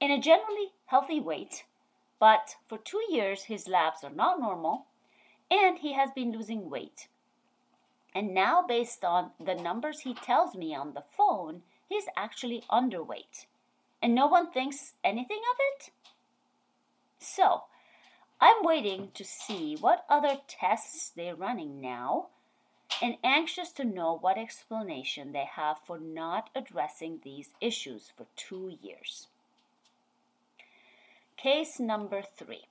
in 0.00 0.10
a 0.10 0.20
generally 0.20 0.72
healthy 0.86 1.20
weight, 1.20 1.64
but 2.18 2.56
for 2.68 2.78
two 2.78 3.02
years 3.08 3.44
his 3.44 3.68
labs 3.68 4.04
are 4.04 4.10
not 4.10 4.40
normal 4.40 4.86
and 5.50 5.78
he 5.78 5.94
has 5.94 6.10
been 6.14 6.32
losing 6.32 6.68
weight. 6.68 7.08
And 8.14 8.32
now, 8.32 8.64
based 8.66 9.04
on 9.04 9.30
the 9.40 9.54
numbers 9.54 10.00
he 10.00 10.14
tells 10.14 10.54
me 10.54 10.74
on 10.74 10.94
the 10.94 11.04
phone, 11.16 11.62
he's 11.88 12.06
actually 12.16 12.62
underweight. 12.70 13.46
And 14.02 14.14
no 14.14 14.26
one 14.26 14.50
thinks 14.50 14.94
anything 15.02 15.40
of 15.50 15.56
it? 15.58 15.90
So, 17.18 17.64
I'm 18.40 18.62
waiting 18.62 19.10
to 19.14 19.24
see 19.24 19.76
what 19.80 20.04
other 20.08 20.38
tests 20.46 21.10
they're 21.10 21.34
running 21.34 21.80
now 21.80 22.26
and 23.00 23.16
anxious 23.24 23.72
to 23.72 23.84
know 23.84 24.18
what 24.18 24.38
explanation 24.38 25.32
they 25.32 25.46
have 25.46 25.78
for 25.78 25.98
not 25.98 26.50
addressing 26.54 27.20
these 27.22 27.50
issues 27.60 28.12
for 28.16 28.26
two 28.36 28.76
years. 28.82 29.28
Case 31.36 31.80
number 31.80 32.22
three. 32.22 32.66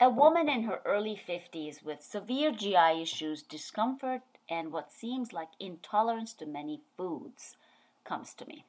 A 0.00 0.08
woman 0.08 0.48
in 0.48 0.64
her 0.64 0.80
early 0.84 1.16
50s 1.16 1.82
with 1.84 2.02
severe 2.02 2.52
GI 2.52 3.02
issues, 3.02 3.42
discomfort, 3.42 4.22
and 4.48 4.72
what 4.72 4.92
seems 4.92 5.32
like 5.32 5.48
intolerance 5.58 6.32
to 6.34 6.46
many 6.46 6.80
foods 6.96 7.56
comes 8.04 8.34
to 8.34 8.46
me. 8.46 8.64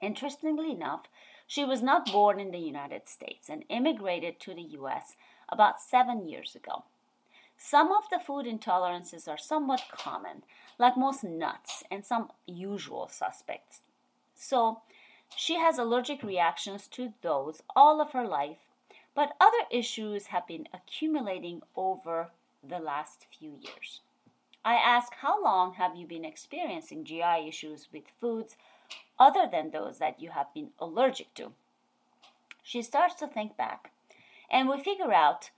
Interestingly 0.00 0.72
enough, 0.72 1.08
she 1.46 1.64
was 1.64 1.82
not 1.82 2.10
born 2.10 2.40
in 2.40 2.50
the 2.50 2.58
United 2.58 3.08
States 3.08 3.48
and 3.48 3.64
immigrated 3.68 4.40
to 4.40 4.54
the 4.54 4.62
US 4.80 5.16
about 5.48 5.80
seven 5.80 6.28
years 6.28 6.54
ago. 6.54 6.84
Some 7.56 7.92
of 7.92 8.10
the 8.10 8.18
food 8.18 8.46
intolerances 8.46 9.28
are 9.28 9.38
somewhat 9.38 9.84
common, 9.90 10.42
like 10.78 10.96
most 10.96 11.24
nuts 11.24 11.82
and 11.90 12.04
some 12.04 12.30
usual 12.46 13.08
suspects. 13.08 13.80
So, 14.34 14.82
she 15.34 15.54
has 15.58 15.78
allergic 15.78 16.22
reactions 16.22 16.86
to 16.88 17.14
those 17.22 17.62
all 17.74 18.00
of 18.00 18.12
her 18.12 18.26
life 18.26 18.58
but 19.16 19.34
other 19.40 19.64
issues 19.70 20.26
have 20.26 20.46
been 20.46 20.68
accumulating 20.74 21.62
over 21.74 22.28
the 22.62 22.78
last 22.78 23.26
few 23.36 23.54
years. 23.62 24.00
I 24.66 24.74
ask, 24.74 25.14
How 25.14 25.40
long 25.40 25.74
have 25.74 25.94
you 25.94 26.08
been 26.08 26.24
experiencing 26.24 27.04
GI 27.04 27.46
issues 27.46 27.86
with 27.92 28.10
foods 28.20 28.56
other 29.16 29.46
than 29.48 29.70
those 29.70 29.98
that 29.98 30.20
you 30.20 30.30
have 30.30 30.52
been 30.52 30.70
allergic 30.80 31.32
to? 31.34 31.52
She 32.64 32.82
starts 32.82 33.14
to 33.20 33.28
think 33.28 33.56
back, 33.56 33.92
and 34.50 34.68
we 34.68 34.82
figure 34.82 35.12
out 35.12 35.50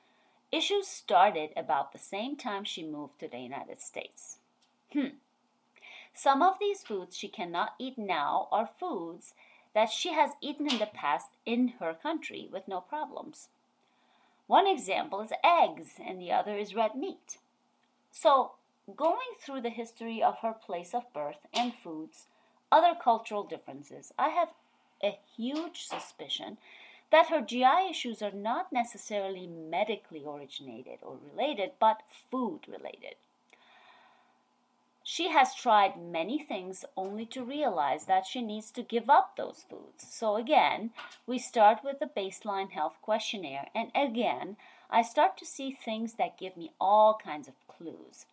issues 0.52 0.88
started 0.88 1.54
about 1.56 1.92
the 1.92 1.98
same 1.98 2.36
time 2.36 2.64
she 2.64 2.84
moved 2.84 3.18
to 3.20 3.28
the 3.28 3.38
United 3.38 3.80
States. 3.80 4.40
Hmm. 4.92 5.16
Some 6.12 6.42
of 6.42 6.58
these 6.60 6.82
foods 6.82 7.16
she 7.16 7.28
cannot 7.28 7.76
eat 7.78 7.96
now 7.96 8.46
are 8.52 8.68
foods 8.78 9.32
that 9.72 9.90
she 9.90 10.12
has 10.12 10.32
eaten 10.42 10.70
in 10.70 10.78
the 10.78 10.84
past 10.84 11.28
in 11.46 11.68
her 11.80 11.94
country 11.94 12.46
with 12.52 12.68
no 12.68 12.82
problems. 12.82 13.48
One 14.46 14.66
example 14.66 15.22
is 15.22 15.32
eggs, 15.42 15.94
and 15.98 16.20
the 16.20 16.30
other 16.30 16.58
is 16.58 16.74
red 16.74 16.94
meat. 16.94 17.38
So, 18.10 18.52
going 18.96 19.34
through 19.40 19.60
the 19.60 19.70
history 19.70 20.22
of 20.22 20.38
her 20.38 20.52
place 20.52 20.94
of 20.94 21.12
birth 21.12 21.46
and 21.52 21.74
foods, 21.74 22.26
other 22.70 22.94
cultural 22.94 23.44
differences, 23.44 24.12
I 24.18 24.30
have 24.30 24.52
a 25.02 25.18
huge 25.36 25.86
suspicion 25.86 26.58
that 27.10 27.28
her 27.28 27.40
GI 27.40 27.88
issues 27.90 28.20
are 28.22 28.32
not 28.32 28.72
necessarily 28.72 29.46
medically 29.46 30.24
originated 30.26 30.98
or 31.02 31.16
related, 31.32 31.72
but 31.78 32.02
food 32.30 32.60
related. 32.68 33.14
She 35.02 35.30
has 35.30 35.54
tried 35.54 35.96
many 35.96 36.38
things 36.38 36.84
only 36.94 37.24
to 37.26 37.42
realize 37.42 38.04
that 38.04 38.26
she 38.26 38.42
needs 38.42 38.70
to 38.72 38.82
give 38.82 39.08
up 39.08 39.36
those 39.36 39.64
foods. 39.70 40.06
So, 40.06 40.36
again, 40.36 40.90
we 41.26 41.38
start 41.38 41.82
with 41.82 41.98
the 41.98 42.10
baseline 42.14 42.72
health 42.72 42.96
questionnaire, 43.00 43.68
and 43.74 43.90
again, 43.94 44.58
I 44.90 45.00
start 45.00 45.38
to 45.38 45.46
see 45.46 45.72
things 45.72 46.14
that 46.14 46.36
give 46.36 46.58
me 46.58 46.72
all 46.78 47.14
kinds 47.14 47.48
of 47.48 47.54
clues. 47.68 48.26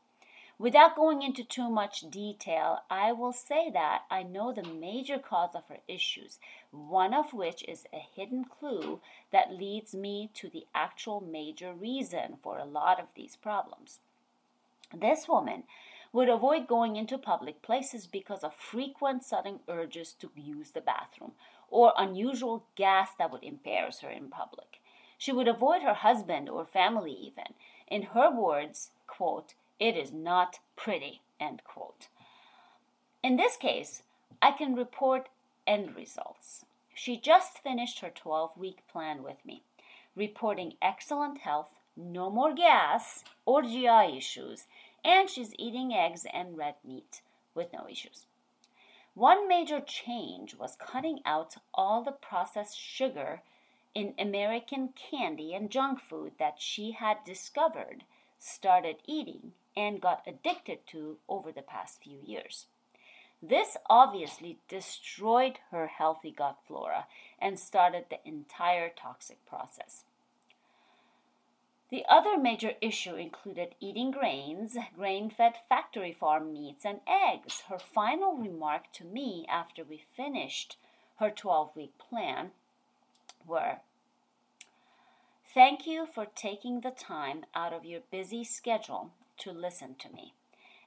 Without 0.58 0.96
going 0.96 1.22
into 1.22 1.44
too 1.44 1.70
much 1.70 2.10
detail, 2.10 2.80
I 2.90 3.12
will 3.12 3.34
say 3.34 3.70
that 3.72 4.06
I 4.10 4.24
know 4.24 4.54
the 4.54 4.64
major 4.64 5.20
cause 5.20 5.54
of 5.54 5.68
her 5.68 5.80
issues, 5.86 6.40
one 6.72 7.14
of 7.14 7.34
which 7.34 7.62
is 7.64 7.86
a 7.92 8.00
hidden 8.00 8.46
clue 8.46 9.02
that 9.32 9.52
leads 9.52 9.94
me 9.94 10.30
to 10.36 10.50
the 10.50 10.66
actual 10.74 11.20
major 11.20 11.74
reason 11.74 12.38
for 12.42 12.58
a 12.58 12.64
lot 12.64 13.02
of 13.02 13.08
these 13.16 13.36
problems. 13.36 14.00
This 14.94 15.28
woman 15.28 15.66
would 16.14 16.30
avoid 16.30 16.68
going 16.68 16.96
into 16.96 17.18
public 17.18 17.62
places 17.62 18.08
because 18.08 18.42
of 18.42 18.56
frequent 18.56 19.26
sudden 19.26 19.60
urges 19.68 20.14
to 20.14 20.32
use 20.38 20.72
the 20.72 20.80
bathroom 20.80 21.34
or 21.70 21.94
unusual 21.98 22.66
gas 22.76 23.10
that 23.16 23.30
would 23.30 23.44
embarrass 23.44 24.00
her 24.00 24.10
in 24.10 24.30
public. 24.30 24.80
She 25.18 25.34
would 25.34 25.50
avoid 25.50 25.82
her 25.82 25.96
husband 25.96 26.48
or 26.48 26.66
family 26.66 27.12
even. 27.12 27.56
In 27.88 28.04
her 28.04 28.32
words, 28.32 28.92
quote, 29.08 29.56
it 29.80 29.98
is 29.98 30.12
not 30.12 30.60
pretty, 30.76 31.22
end 31.40 31.64
quote. 31.64 32.08
In 33.22 33.36
this 33.36 33.58
case, 33.58 34.04
I 34.42 34.52
can 34.52 34.76
report 34.76 35.30
end 35.68 35.96
results. 35.96 36.66
She 36.94 37.18
just 37.18 37.60
finished 37.60 38.00
her 38.00 38.10
12 38.10 38.58
week 38.58 38.88
plan 38.88 39.22
with 39.22 39.46
me, 39.46 39.64
reporting 40.16 40.76
excellent 40.82 41.40
health, 41.40 41.70
no 41.98 42.30
more 42.30 42.54
gas 42.54 43.24
or 43.46 43.64
GI 43.64 44.18
issues, 44.18 44.68
and 45.04 45.30
she's 45.30 45.54
eating 45.60 45.94
eggs 45.94 46.26
and 46.32 46.58
red 46.58 46.76
meat 46.84 47.22
with 47.54 47.74
no 47.74 47.88
issues. 47.90 48.28
One 49.14 49.48
major 49.48 49.82
change 49.82 50.56
was 50.56 50.76
cutting 50.76 51.20
out 51.26 51.56
all 51.74 52.02
the 52.02 52.12
processed 52.12 52.78
sugar 52.78 53.42
in 53.94 54.14
American 54.20 54.90
candy 54.90 55.54
and 55.54 55.70
junk 55.70 56.02
food 56.02 56.34
that 56.38 56.62
she 56.62 56.92
had 56.92 57.24
discovered, 57.24 58.04
started 58.40 58.98
eating, 59.06 59.54
and 59.76 60.02
got 60.02 60.24
addicted 60.28 60.86
to 60.88 61.18
over 61.28 61.52
the 61.52 61.62
past 61.62 62.02
few 62.02 62.20
years. 62.24 62.68
This 63.42 63.78
obviously 63.90 64.60
destroyed 64.68 65.60
her 65.72 65.88
healthy 65.88 66.32
gut 66.32 66.58
flora 66.66 67.08
and 67.40 67.60
started 67.60 68.06
the 68.10 68.26
entire 68.28 68.90
toxic 68.90 69.46
process. 69.46 70.06
The 71.90 72.06
other 72.10 72.38
major 72.38 72.74
issue 72.82 73.16
included 73.16 73.76
eating 73.80 74.10
grains, 74.10 74.76
grain 74.96 75.30
fed 75.30 75.54
factory 75.70 76.14
farm 76.14 76.52
meats, 76.52 76.84
and 76.84 77.02
eggs. 77.06 77.62
Her 77.70 77.78
final 77.78 78.36
remark 78.36 78.92
to 78.94 79.04
me 79.04 79.46
after 79.48 79.84
we 79.84 80.06
finished 80.16 80.78
her 81.18 81.30
12 81.30 81.76
week 81.76 81.98
plan 81.98 82.52
were 83.46 83.82
Thank 85.54 85.86
you 85.86 86.06
for 86.06 86.26
taking 86.26 86.82
the 86.82 86.92
time 86.92 87.46
out 87.54 87.72
of 87.72 87.86
your 87.86 88.02
busy 88.12 88.44
schedule 88.44 89.12
to 89.40 89.52
listen 89.52 89.96
to 90.00 90.10
me 90.10 90.34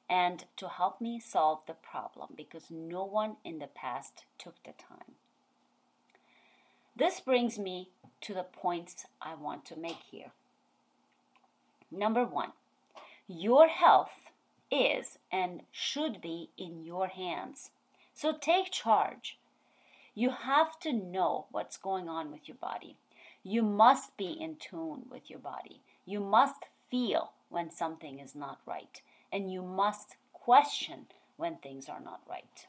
and 0.08 0.44
to 0.56 0.68
help 0.68 1.00
me 1.00 1.20
solve 1.20 1.60
the 1.66 1.74
problem 1.74 2.30
because 2.36 2.70
no 2.70 3.04
one 3.04 3.36
in 3.44 3.58
the 3.58 3.66
past 3.66 4.24
took 4.38 4.62
the 4.64 4.72
time. 4.72 5.14
This 6.96 7.20
brings 7.20 7.58
me 7.58 7.90
to 8.22 8.34
the 8.34 8.42
points 8.42 9.06
I 9.20 9.34
want 9.34 9.64
to 9.66 9.78
make 9.78 10.02
here. 10.10 10.32
Number 11.90 12.24
one, 12.24 12.52
your 13.26 13.68
health 13.68 14.10
is 14.70 15.18
and 15.30 15.62
should 15.70 16.20
be 16.20 16.50
in 16.58 16.84
your 16.84 17.08
hands. 17.08 17.70
So 18.14 18.36
take 18.36 18.72
charge. 18.72 19.38
You 20.14 20.30
have 20.30 20.80
to 20.80 20.92
know 20.92 21.46
what's 21.50 21.76
going 21.76 22.08
on 22.08 22.32
with 22.32 22.48
your 22.48 22.56
body. 22.56 22.96
You 23.44 23.62
must 23.62 24.16
be 24.16 24.32
in 24.32 24.56
tune 24.56 25.04
with 25.10 25.30
your 25.30 25.38
body. 25.38 25.80
You 26.04 26.20
must 26.20 26.64
feel 26.90 27.32
when 27.48 27.70
something 27.70 28.18
is 28.18 28.34
not 28.34 28.60
right. 28.66 29.00
And 29.32 29.52
you 29.52 29.62
must 29.62 30.16
question 30.32 31.06
when 31.36 31.56
things 31.56 31.88
are 31.88 32.00
not 32.00 32.20
right. 32.28 32.66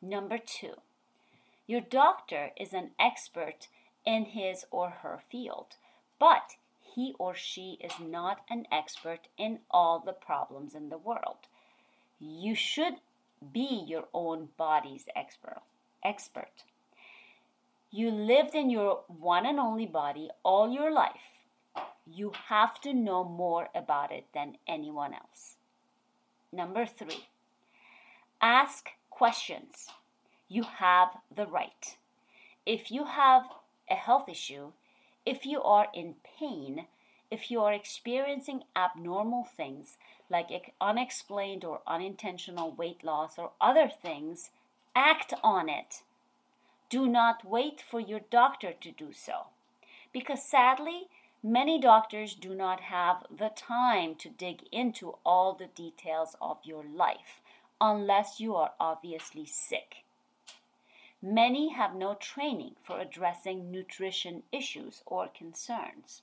Number 0.00 0.38
two, 0.38 0.74
your 1.66 1.80
doctor 1.80 2.50
is 2.58 2.72
an 2.72 2.90
expert 2.98 3.68
in 4.04 4.24
his 4.24 4.64
or 4.70 4.90
her 5.02 5.20
field, 5.30 5.76
but 6.18 6.56
he 6.94 7.14
or 7.18 7.34
she 7.34 7.78
is 7.80 7.92
not 8.00 8.40
an 8.50 8.66
expert 8.70 9.28
in 9.38 9.60
all 9.70 10.00
the 10.00 10.12
problems 10.12 10.74
in 10.74 10.88
the 10.88 10.98
world. 10.98 11.46
You 12.18 12.54
should 12.54 12.94
be 13.52 13.84
your 13.86 14.04
own 14.12 14.48
body's 14.56 15.06
expert. 15.16 15.62
Expert. 16.04 16.64
You 17.90 18.10
lived 18.10 18.54
in 18.54 18.70
your 18.70 19.02
one 19.06 19.46
and 19.46 19.58
only 19.58 19.86
body 19.86 20.30
all 20.42 20.70
your 20.70 20.90
life. 20.90 21.31
You 22.06 22.32
have 22.48 22.80
to 22.82 22.92
know 22.92 23.24
more 23.24 23.68
about 23.74 24.12
it 24.12 24.26
than 24.34 24.56
anyone 24.66 25.14
else. 25.14 25.56
Number 26.52 26.84
three, 26.84 27.26
ask 28.40 28.90
questions. 29.10 29.86
You 30.48 30.64
have 30.64 31.16
the 31.34 31.46
right. 31.46 31.96
If 32.66 32.90
you 32.90 33.04
have 33.04 33.44
a 33.90 33.94
health 33.94 34.28
issue, 34.28 34.72
if 35.24 35.46
you 35.46 35.62
are 35.62 35.88
in 35.94 36.16
pain, 36.38 36.86
if 37.30 37.50
you 37.50 37.62
are 37.62 37.72
experiencing 37.72 38.64
abnormal 38.76 39.44
things 39.44 39.96
like 40.28 40.74
unexplained 40.80 41.64
or 41.64 41.80
unintentional 41.86 42.72
weight 42.72 43.04
loss 43.04 43.38
or 43.38 43.52
other 43.60 43.88
things, 43.88 44.50
act 44.94 45.32
on 45.42 45.68
it. 45.68 46.02
Do 46.90 47.06
not 47.06 47.44
wait 47.44 47.80
for 47.80 48.00
your 48.00 48.20
doctor 48.30 48.72
to 48.72 48.90
do 48.90 49.12
so. 49.12 49.46
Because 50.12 50.42
sadly, 50.42 51.08
many 51.42 51.78
doctors 51.78 52.34
do 52.34 52.54
not 52.54 52.80
have 52.80 53.26
the 53.30 53.48
time 53.48 54.14
to 54.14 54.28
dig 54.28 54.62
into 54.70 55.16
all 55.24 55.54
the 55.54 55.66
details 55.66 56.36
of 56.40 56.58
your 56.64 56.84
life 56.84 57.40
unless 57.80 58.38
you 58.38 58.54
are 58.54 58.72
obviously 58.78 59.44
sick. 59.44 60.04
Many 61.20 61.70
have 61.70 61.94
no 61.94 62.14
training 62.14 62.76
for 62.82 62.98
addressing 63.00 63.70
nutrition 63.70 64.42
issues 64.52 65.02
or 65.06 65.28
concerns. 65.28 66.22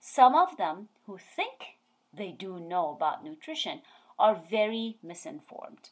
Some 0.00 0.34
of 0.34 0.56
them 0.56 0.88
who 1.06 1.18
think 1.18 1.76
they 2.12 2.32
do 2.32 2.58
know 2.58 2.90
about 2.90 3.24
nutrition 3.24 3.82
are 4.18 4.34
very 4.34 4.98
misinformed. 5.02 5.90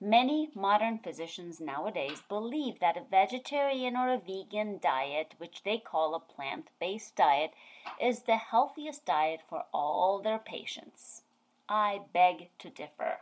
Many 0.00 0.50
modern 0.54 0.98
physicians 0.98 1.60
nowadays 1.60 2.22
believe 2.28 2.80
that 2.80 2.96
a 2.96 3.04
vegetarian 3.04 3.96
or 3.96 4.12
a 4.12 4.18
vegan 4.18 4.78
diet, 4.78 5.34
which 5.38 5.62
they 5.62 5.78
call 5.78 6.14
a 6.14 6.20
plant 6.20 6.68
based 6.80 7.14
diet, 7.16 7.54
is 8.00 8.22
the 8.22 8.36
healthiest 8.36 9.04
diet 9.04 9.40
for 9.48 9.66
all 9.72 10.20
their 10.20 10.38
patients. 10.38 11.22
I 11.68 12.02
beg 12.12 12.50
to 12.58 12.70
differ. 12.70 13.20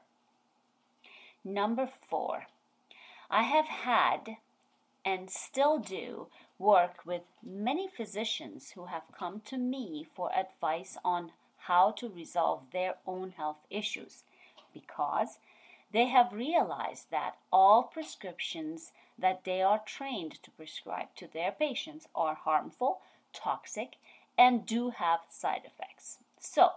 Number 1.45 1.87
four, 1.87 2.47
I 3.31 3.43
have 3.43 3.67
had 3.67 4.39
and 5.05 5.31
still 5.31 5.79
do 5.79 6.29
work 6.59 7.05
with 7.05 7.23
many 7.43 7.89
physicians 7.89 8.71
who 8.71 8.87
have 8.87 9.13
come 9.13 9.41
to 9.41 9.59
me 9.59 10.07
for 10.15 10.33
advice 10.35 10.97
on 11.05 11.33
how 11.57 11.91
to 11.93 12.09
resolve 12.09 12.71
their 12.73 12.97
own 13.07 13.33
health 13.33 13.67
issues 13.71 14.25
because 14.73 15.39
they 15.93 16.07
have 16.07 16.33
realized 16.33 17.11
that 17.11 17.37
all 17.53 17.85
prescriptions 17.85 18.93
that 19.19 19.45
they 19.45 19.63
are 19.63 19.79
trained 19.79 20.43
to 20.43 20.51
prescribe 20.51 21.15
to 21.15 21.27
their 21.29 21.53
patients 21.53 22.09
are 22.15 22.35
harmful, 22.35 23.03
toxic, 23.33 23.97
and 24.37 24.67
do 24.67 24.91
have 24.91 25.21
side 25.29 25.63
effects. 25.65 26.19
So, 26.41 26.73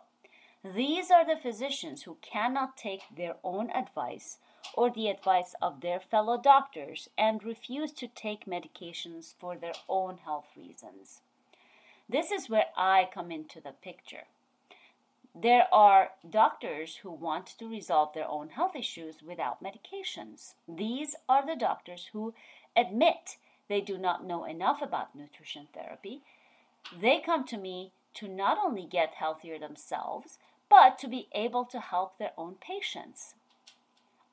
these 0.64 1.12
are 1.12 1.26
the 1.26 1.38
physicians 1.38 2.04
who 2.04 2.18
cannot 2.22 2.76
take 2.76 3.04
their 3.16 3.38
own 3.44 3.70
advice 3.72 4.40
or 4.74 4.90
the 4.90 5.08
advice 5.10 5.56
of 5.62 5.82
their 5.82 6.00
fellow 6.00 6.38
doctors 6.38 7.10
and 7.18 7.44
refuse 7.44 7.92
to 7.94 8.08
take 8.08 8.46
medications 8.46 9.34
for 9.40 9.56
their 9.56 9.76
own 9.88 10.18
health 10.18 10.48
reasons. 10.58 11.22
This 12.10 12.32
is 12.32 12.50
where 12.50 12.68
I 12.76 13.10
come 13.12 13.32
into 13.32 13.62
the 13.62 13.72
picture. 13.72 14.26
There 15.38 15.68
are 15.74 16.14
doctors 16.30 16.96
who 16.96 17.12
want 17.12 17.48
to 17.60 17.70
resolve 17.70 18.14
their 18.14 18.28
own 18.28 18.48
health 18.52 18.74
issues 18.74 19.22
without 19.22 19.62
medications. 19.62 20.54
These 20.66 21.14
are 21.28 21.46
the 21.46 21.58
doctors 21.58 22.06
who 22.14 22.34
admit 22.74 23.36
they 23.68 23.82
do 23.82 23.98
not 23.98 24.24
know 24.24 24.46
enough 24.46 24.82
about 24.82 25.14
nutrition 25.14 25.68
therapy. 25.74 26.22
They 26.98 27.20
come 27.20 27.44
to 27.48 27.58
me 27.58 27.92
to 28.14 28.30
not 28.30 28.58
only 28.58 28.86
get 28.86 29.16
healthier 29.16 29.60
themselves, 29.60 30.40
but 30.70 30.98
to 31.00 31.08
be 31.10 31.28
able 31.34 31.66
to 31.66 31.82
help 31.82 32.18
their 32.18 32.32
own 32.38 32.56
patients. 32.56 33.36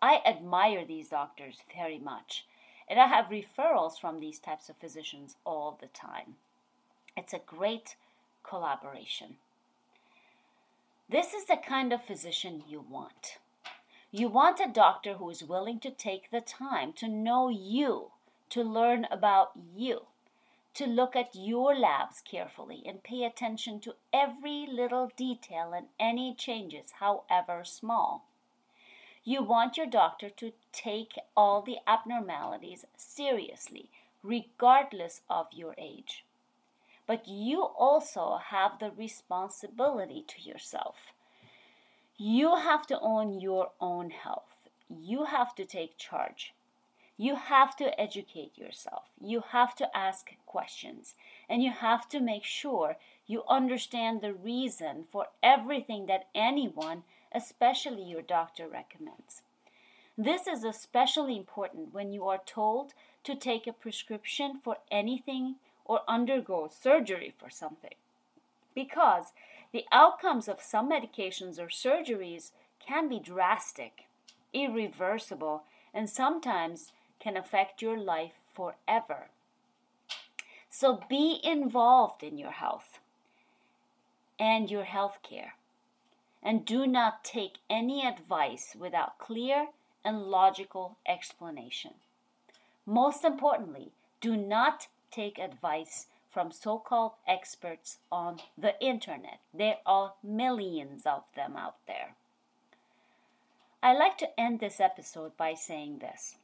I 0.01 0.23
admire 0.25 0.85
these 0.85 1.09
doctors 1.09 1.63
very 1.75 1.99
much, 1.99 2.47
and 2.89 3.01
I 3.01 3.09
have 3.09 3.27
referrals 3.27 3.99
from 3.99 4.21
these 4.21 4.39
types 4.39 4.69
of 4.69 4.77
physicians 4.77 5.35
all 5.45 5.77
the 5.81 5.89
time. 5.89 6.37
It's 7.17 7.33
a 7.33 7.41
great 7.41 7.97
collaboration. 8.45 9.39
This 11.13 11.35
is 11.35 11.45
the 11.45 11.59
kind 11.59 11.93
of 11.93 12.03
physician 12.03 12.65
you 12.67 12.81
want. 12.81 13.37
You 14.11 14.29
want 14.29 14.61
a 14.61 14.67
doctor 14.67 15.13
who 15.13 15.29
is 15.29 15.45
willing 15.45 15.79
to 15.81 15.91
take 15.91 16.31
the 16.31 16.41
time 16.41 16.95
to 16.95 17.07
know 17.07 17.51
you, 17.51 18.13
to 18.49 18.63
learn 18.65 19.07
about 19.11 19.53
you, 19.77 20.07
to 20.73 20.87
look 20.87 21.15
at 21.15 21.35
your 21.35 21.77
labs 21.79 22.23
carefully 22.23 22.83
and 22.87 23.03
pay 23.03 23.25
attention 23.25 23.79
to 23.81 23.97
every 24.11 24.67
little 24.67 25.13
detail 25.15 25.75
and 25.75 25.89
any 26.01 26.35
changes, 26.35 26.93
however 26.93 27.63
small. 27.63 28.25
You 29.23 29.43
want 29.43 29.77
your 29.77 29.85
doctor 29.85 30.31
to 30.31 30.55
take 30.73 31.19
all 31.37 31.61
the 31.61 31.81
abnormalities 31.87 32.87
seriously, 32.97 33.91
regardless 34.23 35.21
of 35.29 35.49
your 35.53 35.75
age 35.77 36.25
but 37.07 37.27
you 37.27 37.63
also 37.63 38.39
have 38.51 38.79
the 38.79 38.91
responsibility 38.91 40.25
to 40.29 40.41
yourself. 40.41 40.97
You 42.17 42.57
have 42.57 42.87
to 42.87 43.01
own 43.01 43.41
your 43.41 43.73
own 43.81 44.11
health. 44.11 44.69
You 44.89 45.25
have 45.25 45.55
to 45.57 45.65
take 45.65 45.99
charge. 45.99 46.55
You 47.17 47.37
have 47.37 47.77
to 47.77 48.01
educate 48.01 48.57
yourself. 48.57 49.05
You 49.21 49.43
have 49.51 49.75
to 49.77 49.97
ask 49.97 50.31
questions. 50.47 51.15
And 51.49 51.63
you 51.63 51.71
have 51.71 52.09
to 52.11 52.21
make 52.21 52.45
sure 52.45 52.97
you 53.27 53.45
understand 53.49 54.21
the 54.21 54.35
reason 54.35 55.05
for 55.11 55.27
everything 55.43 56.07
that 56.07 56.29
anyone, 56.35 57.05
especially 57.33 58.03
your 58.03 58.23
doctor, 58.23 58.69
recommends. 58.69 59.43
This 60.17 60.47
is 60.47 60.65
especially 60.65 61.37
important 61.37 61.95
when 61.95 62.13
you 62.13 62.27
are 62.29 62.43
told 62.45 62.93
to 63.25 63.35
take 63.35 63.67
a 63.67 63.73
prescription 63.73 64.61
for 64.63 64.77
anything 64.91 65.57
or 65.85 66.01
undergo 66.09 66.69
surgery 66.69 67.33
for 67.39 67.51
something. 67.51 67.95
Because 68.75 69.33
the 69.73 69.85
outcomes 69.93 70.49
of 70.49 70.61
some 70.61 70.91
medications 70.91 71.59
or 71.59 71.67
surgeries 71.67 72.53
can 72.79 73.09
be 73.09 73.19
drastic, 73.19 74.05
irreversible, 74.53 75.65
and 75.95 76.09
sometimes 76.09 76.93
can 77.21 77.37
affect 77.37 77.83
your 77.83 77.99
life 77.99 78.33
forever. 78.53 79.29
So 80.71 81.01
be 81.09 81.39
involved 81.43 82.23
in 82.23 82.39
your 82.39 82.51
health 82.51 82.99
and 84.39 84.71
your 84.71 84.85
health 84.85 85.19
care. 85.23 85.55
And 86.43 86.65
do 86.65 86.87
not 86.87 87.23
take 87.23 87.59
any 87.71 88.05
advice 88.05 88.75
without 88.79 89.19
clear 89.19 89.69
and 90.05 90.25
logical 90.25 90.97
explanation. 91.07 91.93
Most 92.85 93.25
importantly, 93.25 93.93
do 94.21 94.37
not 94.37 94.89
take 95.13 95.39
advice 95.39 96.07
from 96.31 96.51
so 96.51 96.79
called 96.79 97.13
experts 97.29 97.99
on 98.11 98.41
the 98.57 98.81
internet. 98.81 99.39
There 99.53 99.79
are 99.85 100.15
millions 100.23 101.05
of 101.05 101.25
them 101.37 101.57
out 101.57 101.77
there. 101.87 102.17
I 103.83 103.93
like 103.93 104.17
to 104.19 104.41
end 104.41 104.61
this 104.61 104.81
episode 104.81 105.37
by 105.37 105.55
saying 105.55 105.99
this 105.99 106.37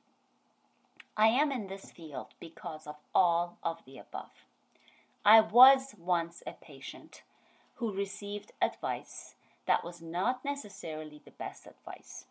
I 1.16 1.28
am 1.28 1.50
in 1.50 1.66
this 1.66 1.90
field 1.90 2.28
because 2.38 2.87
of 2.87 2.96
all 3.14 3.59
of 3.62 3.85
the 3.85 3.98
above. 3.98 4.44
I 5.24 5.40
was 5.40 5.94
once 5.98 6.42
a 6.46 6.52
patient 6.52 7.22
who 7.76 7.92
received 7.92 8.52
advice 8.61 9.35
that 9.66 9.85
was 9.85 10.00
not 10.00 10.44
necessarily 10.44 11.20
the 11.24 11.31
best 11.31 11.66
advice. 11.66 12.26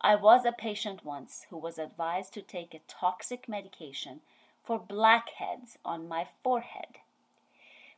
I 0.00 0.14
was 0.14 0.44
a 0.44 0.52
patient 0.52 1.04
once 1.04 1.46
who 1.50 1.56
was 1.56 1.78
advised 1.78 2.32
to 2.34 2.42
take 2.42 2.72
a 2.74 2.80
toxic 2.86 3.48
medication 3.48 4.20
for 4.68 4.78
blackheads 4.78 5.78
on 5.82 6.06
my 6.06 6.26
forehead. 6.44 6.98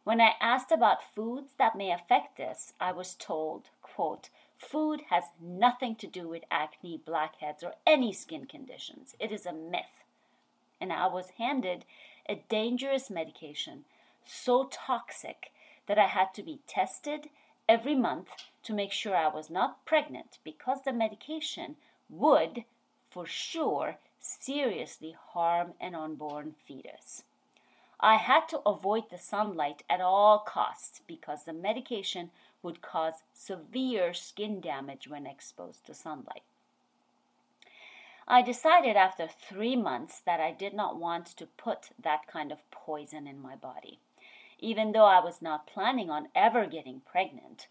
When 0.04 0.20
I 0.20 0.34
asked 0.40 0.70
about 0.70 1.02
foods 1.16 1.54
that 1.58 1.74
may 1.74 1.90
affect 1.90 2.36
this, 2.36 2.74
I 2.80 2.92
was 2.92 3.16
told, 3.16 3.70
quote, 3.82 4.30
Food 4.56 5.00
has 5.10 5.24
nothing 5.40 5.96
to 5.96 6.06
do 6.06 6.28
with 6.28 6.44
acne, 6.48 7.00
blackheads, 7.04 7.64
or 7.64 7.74
any 7.84 8.12
skin 8.12 8.46
conditions. 8.46 9.16
It 9.18 9.32
is 9.32 9.46
a 9.46 9.52
myth. 9.52 10.04
And 10.80 10.92
I 10.92 11.08
was 11.08 11.30
handed 11.38 11.86
a 12.28 12.44
dangerous 12.48 13.10
medication, 13.10 13.84
so 14.24 14.68
toxic 14.70 15.50
that 15.88 15.98
I 15.98 16.06
had 16.06 16.32
to 16.34 16.42
be 16.44 16.60
tested 16.68 17.30
every 17.68 17.96
month 17.96 18.28
to 18.62 18.72
make 18.72 18.92
sure 18.92 19.16
I 19.16 19.26
was 19.26 19.50
not 19.50 19.84
pregnant 19.84 20.38
because 20.44 20.82
the 20.84 20.92
medication 20.92 21.74
would, 22.08 22.62
for 23.10 23.26
sure, 23.26 23.98
seriously 24.20 25.16
harm 25.32 25.74
an 25.80 25.94
unborn 25.94 26.54
fetus. 26.66 27.24
I 27.98 28.16
had 28.16 28.48
to 28.48 28.60
avoid 28.60 29.10
the 29.10 29.18
sunlight 29.18 29.82
at 29.90 30.00
all 30.00 30.38
costs 30.38 31.00
because 31.06 31.44
the 31.44 31.52
medication 31.52 32.30
would 32.62 32.82
cause 32.82 33.22
severe 33.32 34.14
skin 34.14 34.60
damage 34.60 35.08
when 35.08 35.26
exposed 35.26 35.86
to 35.86 35.94
sunlight. 35.94 36.42
I 38.28 38.42
decided 38.42 38.96
after 38.96 39.26
three 39.26 39.74
months 39.74 40.20
that 40.20 40.40
I 40.40 40.52
did 40.52 40.72
not 40.72 40.96
want 40.96 41.26
to 41.26 41.46
put 41.46 41.90
that 41.98 42.26
kind 42.26 42.52
of 42.52 42.70
poison 42.70 43.26
in 43.26 43.42
my 43.42 43.56
body. 43.56 43.98
Even 44.58 44.92
though 44.92 45.06
I 45.06 45.18
was 45.18 45.42
not 45.42 45.66
planning 45.66 46.10
on 46.10 46.28
ever 46.34 46.66
getting 46.66 47.00
pregnant, 47.00 47.66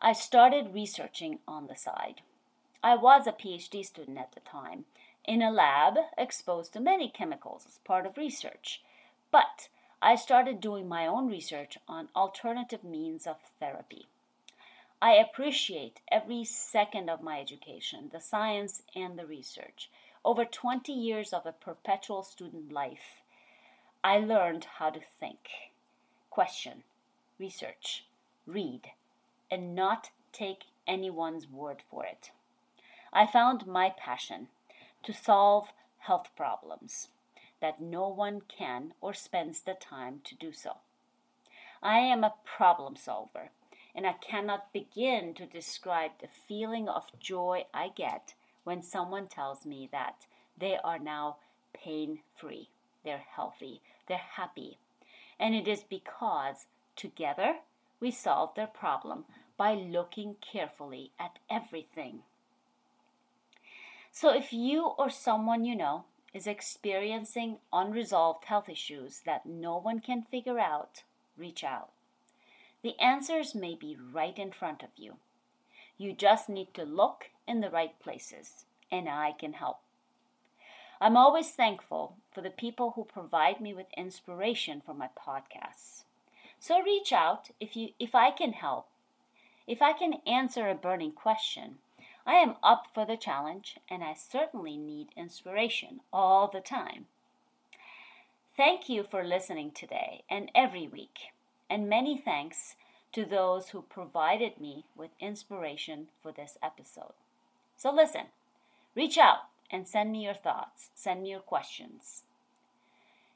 I 0.00 0.12
started 0.12 0.74
researching 0.74 1.40
on 1.48 1.66
the 1.66 1.76
side. 1.76 2.20
I 2.82 2.96
was 2.96 3.26
a 3.26 3.32
PhD 3.32 3.84
student 3.84 4.18
at 4.18 4.32
the 4.32 4.40
time, 4.40 4.84
in 5.24 5.40
a 5.42 5.50
lab 5.50 5.96
exposed 6.18 6.72
to 6.72 6.80
many 6.80 7.08
chemicals 7.08 7.64
as 7.66 7.78
part 7.78 8.06
of 8.06 8.16
research, 8.16 8.82
but 9.30 9.68
I 10.00 10.16
started 10.16 10.60
doing 10.60 10.88
my 10.88 11.06
own 11.06 11.28
research 11.28 11.78
on 11.86 12.08
alternative 12.16 12.82
means 12.82 13.26
of 13.26 13.36
therapy. 13.60 14.08
I 15.00 15.12
appreciate 15.12 16.00
every 16.10 16.44
second 16.44 17.08
of 17.08 17.22
my 17.22 17.40
education, 17.40 18.10
the 18.12 18.20
science 18.20 18.82
and 18.94 19.18
the 19.18 19.26
research. 19.26 19.90
Over 20.24 20.44
20 20.44 20.92
years 20.92 21.32
of 21.32 21.46
a 21.46 21.52
perpetual 21.52 22.22
student 22.22 22.72
life, 22.72 23.22
I 24.04 24.18
learned 24.18 24.64
how 24.78 24.90
to 24.90 25.00
think, 25.20 25.50
question, 26.30 26.82
research, 27.38 28.04
read, 28.46 28.92
and 29.50 29.74
not 29.74 30.10
take 30.32 30.64
anyone's 30.86 31.48
word 31.48 31.82
for 31.90 32.04
it. 32.04 32.30
I 33.12 33.26
found 33.26 33.66
my 33.66 33.90
passion 33.90 34.48
to 35.02 35.12
solve 35.12 35.68
health 35.98 36.28
problems 36.36 37.08
that 37.60 37.80
no 37.80 38.08
one 38.08 38.42
can 38.48 38.92
or 39.00 39.14
spends 39.14 39.60
the 39.60 39.74
time 39.74 40.20
to 40.24 40.34
do 40.34 40.52
so. 40.52 40.78
I 41.82 41.98
am 41.98 42.24
a 42.24 42.34
problem 42.44 42.96
solver 42.96 43.50
and 43.94 44.06
I 44.06 44.14
cannot 44.14 44.72
begin 44.72 45.34
to 45.34 45.46
describe 45.46 46.12
the 46.20 46.28
feeling 46.28 46.88
of 46.88 47.18
joy 47.20 47.66
I 47.74 47.88
get 47.94 48.34
when 48.64 48.82
someone 48.82 49.26
tells 49.26 49.66
me 49.66 49.88
that 49.92 50.26
they 50.56 50.78
are 50.82 50.98
now 50.98 51.36
pain 51.72 52.20
free, 52.36 52.68
they're 53.04 53.24
healthy, 53.34 53.80
they're 54.08 54.18
happy. 54.18 54.78
And 55.38 55.54
it 55.54 55.66
is 55.66 55.82
because 55.82 56.66
together 56.96 57.56
we 58.00 58.10
solve 58.10 58.54
their 58.54 58.66
problem 58.66 59.24
by 59.56 59.74
looking 59.74 60.36
carefully 60.40 61.12
at 61.18 61.38
everything. 61.50 62.22
So 64.14 64.28
if 64.28 64.52
you 64.52 64.88
or 64.98 65.08
someone 65.08 65.64
you 65.64 65.74
know 65.74 66.04
is 66.34 66.46
experiencing 66.46 67.56
unresolved 67.72 68.44
health 68.44 68.68
issues 68.68 69.20
that 69.20 69.46
no 69.46 69.78
one 69.78 70.00
can 70.00 70.22
figure 70.22 70.58
out, 70.58 71.02
reach 71.36 71.64
out. 71.64 71.88
The 72.82 72.98
answers 73.00 73.54
may 73.54 73.74
be 73.74 73.96
right 73.96 74.38
in 74.38 74.52
front 74.52 74.82
of 74.82 74.90
you. 74.96 75.16
You 75.96 76.12
just 76.12 76.50
need 76.50 76.74
to 76.74 76.84
look 76.84 77.30
in 77.48 77.62
the 77.62 77.70
right 77.70 77.98
places, 78.00 78.66
and 78.90 79.08
I 79.08 79.32
can 79.32 79.54
help. 79.54 79.80
I'm 81.00 81.16
always 81.16 81.50
thankful 81.50 82.16
for 82.32 82.42
the 82.42 82.50
people 82.50 82.90
who 82.90 83.04
provide 83.04 83.62
me 83.62 83.72
with 83.72 83.86
inspiration 83.96 84.82
for 84.84 84.92
my 84.92 85.08
podcasts. 85.18 86.04
So 86.60 86.82
reach 86.82 87.12
out 87.14 87.50
if 87.60 87.76
you 87.76 87.94
if 87.98 88.14
I 88.14 88.30
can 88.30 88.52
help. 88.52 88.88
If 89.66 89.80
I 89.80 89.94
can 89.94 90.20
answer 90.26 90.68
a 90.68 90.74
burning 90.74 91.12
question, 91.12 91.78
I 92.26 92.34
am 92.34 92.56
up 92.62 92.86
for 92.94 93.04
the 93.04 93.16
challenge 93.16 93.78
and 93.90 94.02
I 94.04 94.14
certainly 94.14 94.76
need 94.76 95.08
inspiration 95.16 96.00
all 96.12 96.48
the 96.48 96.60
time. 96.60 97.06
Thank 98.56 98.88
you 98.88 99.02
for 99.02 99.24
listening 99.24 99.72
today 99.72 100.22
and 100.30 100.50
every 100.54 100.86
week 100.86 101.32
and 101.68 101.88
many 101.88 102.16
thanks 102.16 102.76
to 103.12 103.24
those 103.24 103.70
who 103.70 103.82
provided 103.82 104.60
me 104.60 104.84
with 104.96 105.10
inspiration 105.20 106.08
for 106.22 106.32
this 106.32 106.58
episode. 106.62 107.14
So 107.76 107.92
listen, 107.92 108.26
reach 108.94 109.18
out 109.18 109.48
and 109.70 109.88
send 109.88 110.12
me 110.12 110.24
your 110.24 110.34
thoughts, 110.34 110.90
send 110.94 111.22
me 111.22 111.30
your 111.30 111.40
questions. 111.40 112.22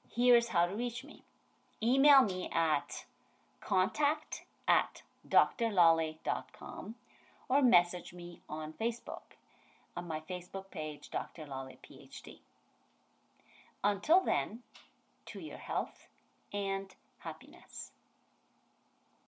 Here's 0.08 0.48
how 0.48 0.66
to 0.66 0.74
reach 0.74 1.02
me. 1.02 1.24
Email 1.82 2.22
me 2.22 2.50
at 2.52 3.04
contact 3.60 4.42
at 4.68 5.02
drlale.com 5.28 6.94
or 7.48 7.62
message 7.62 8.12
me 8.12 8.40
on 8.48 8.72
Facebook 8.72 9.36
on 9.96 10.06
my 10.06 10.20
Facebook 10.28 10.70
page, 10.70 11.10
Dr. 11.10 11.46
Lale 11.46 11.78
PhD. 11.82 12.40
Until 13.82 14.22
then, 14.24 14.60
to 15.26 15.40
your 15.40 15.56
health 15.56 16.08
and 16.52 16.94
happiness. 17.18 17.92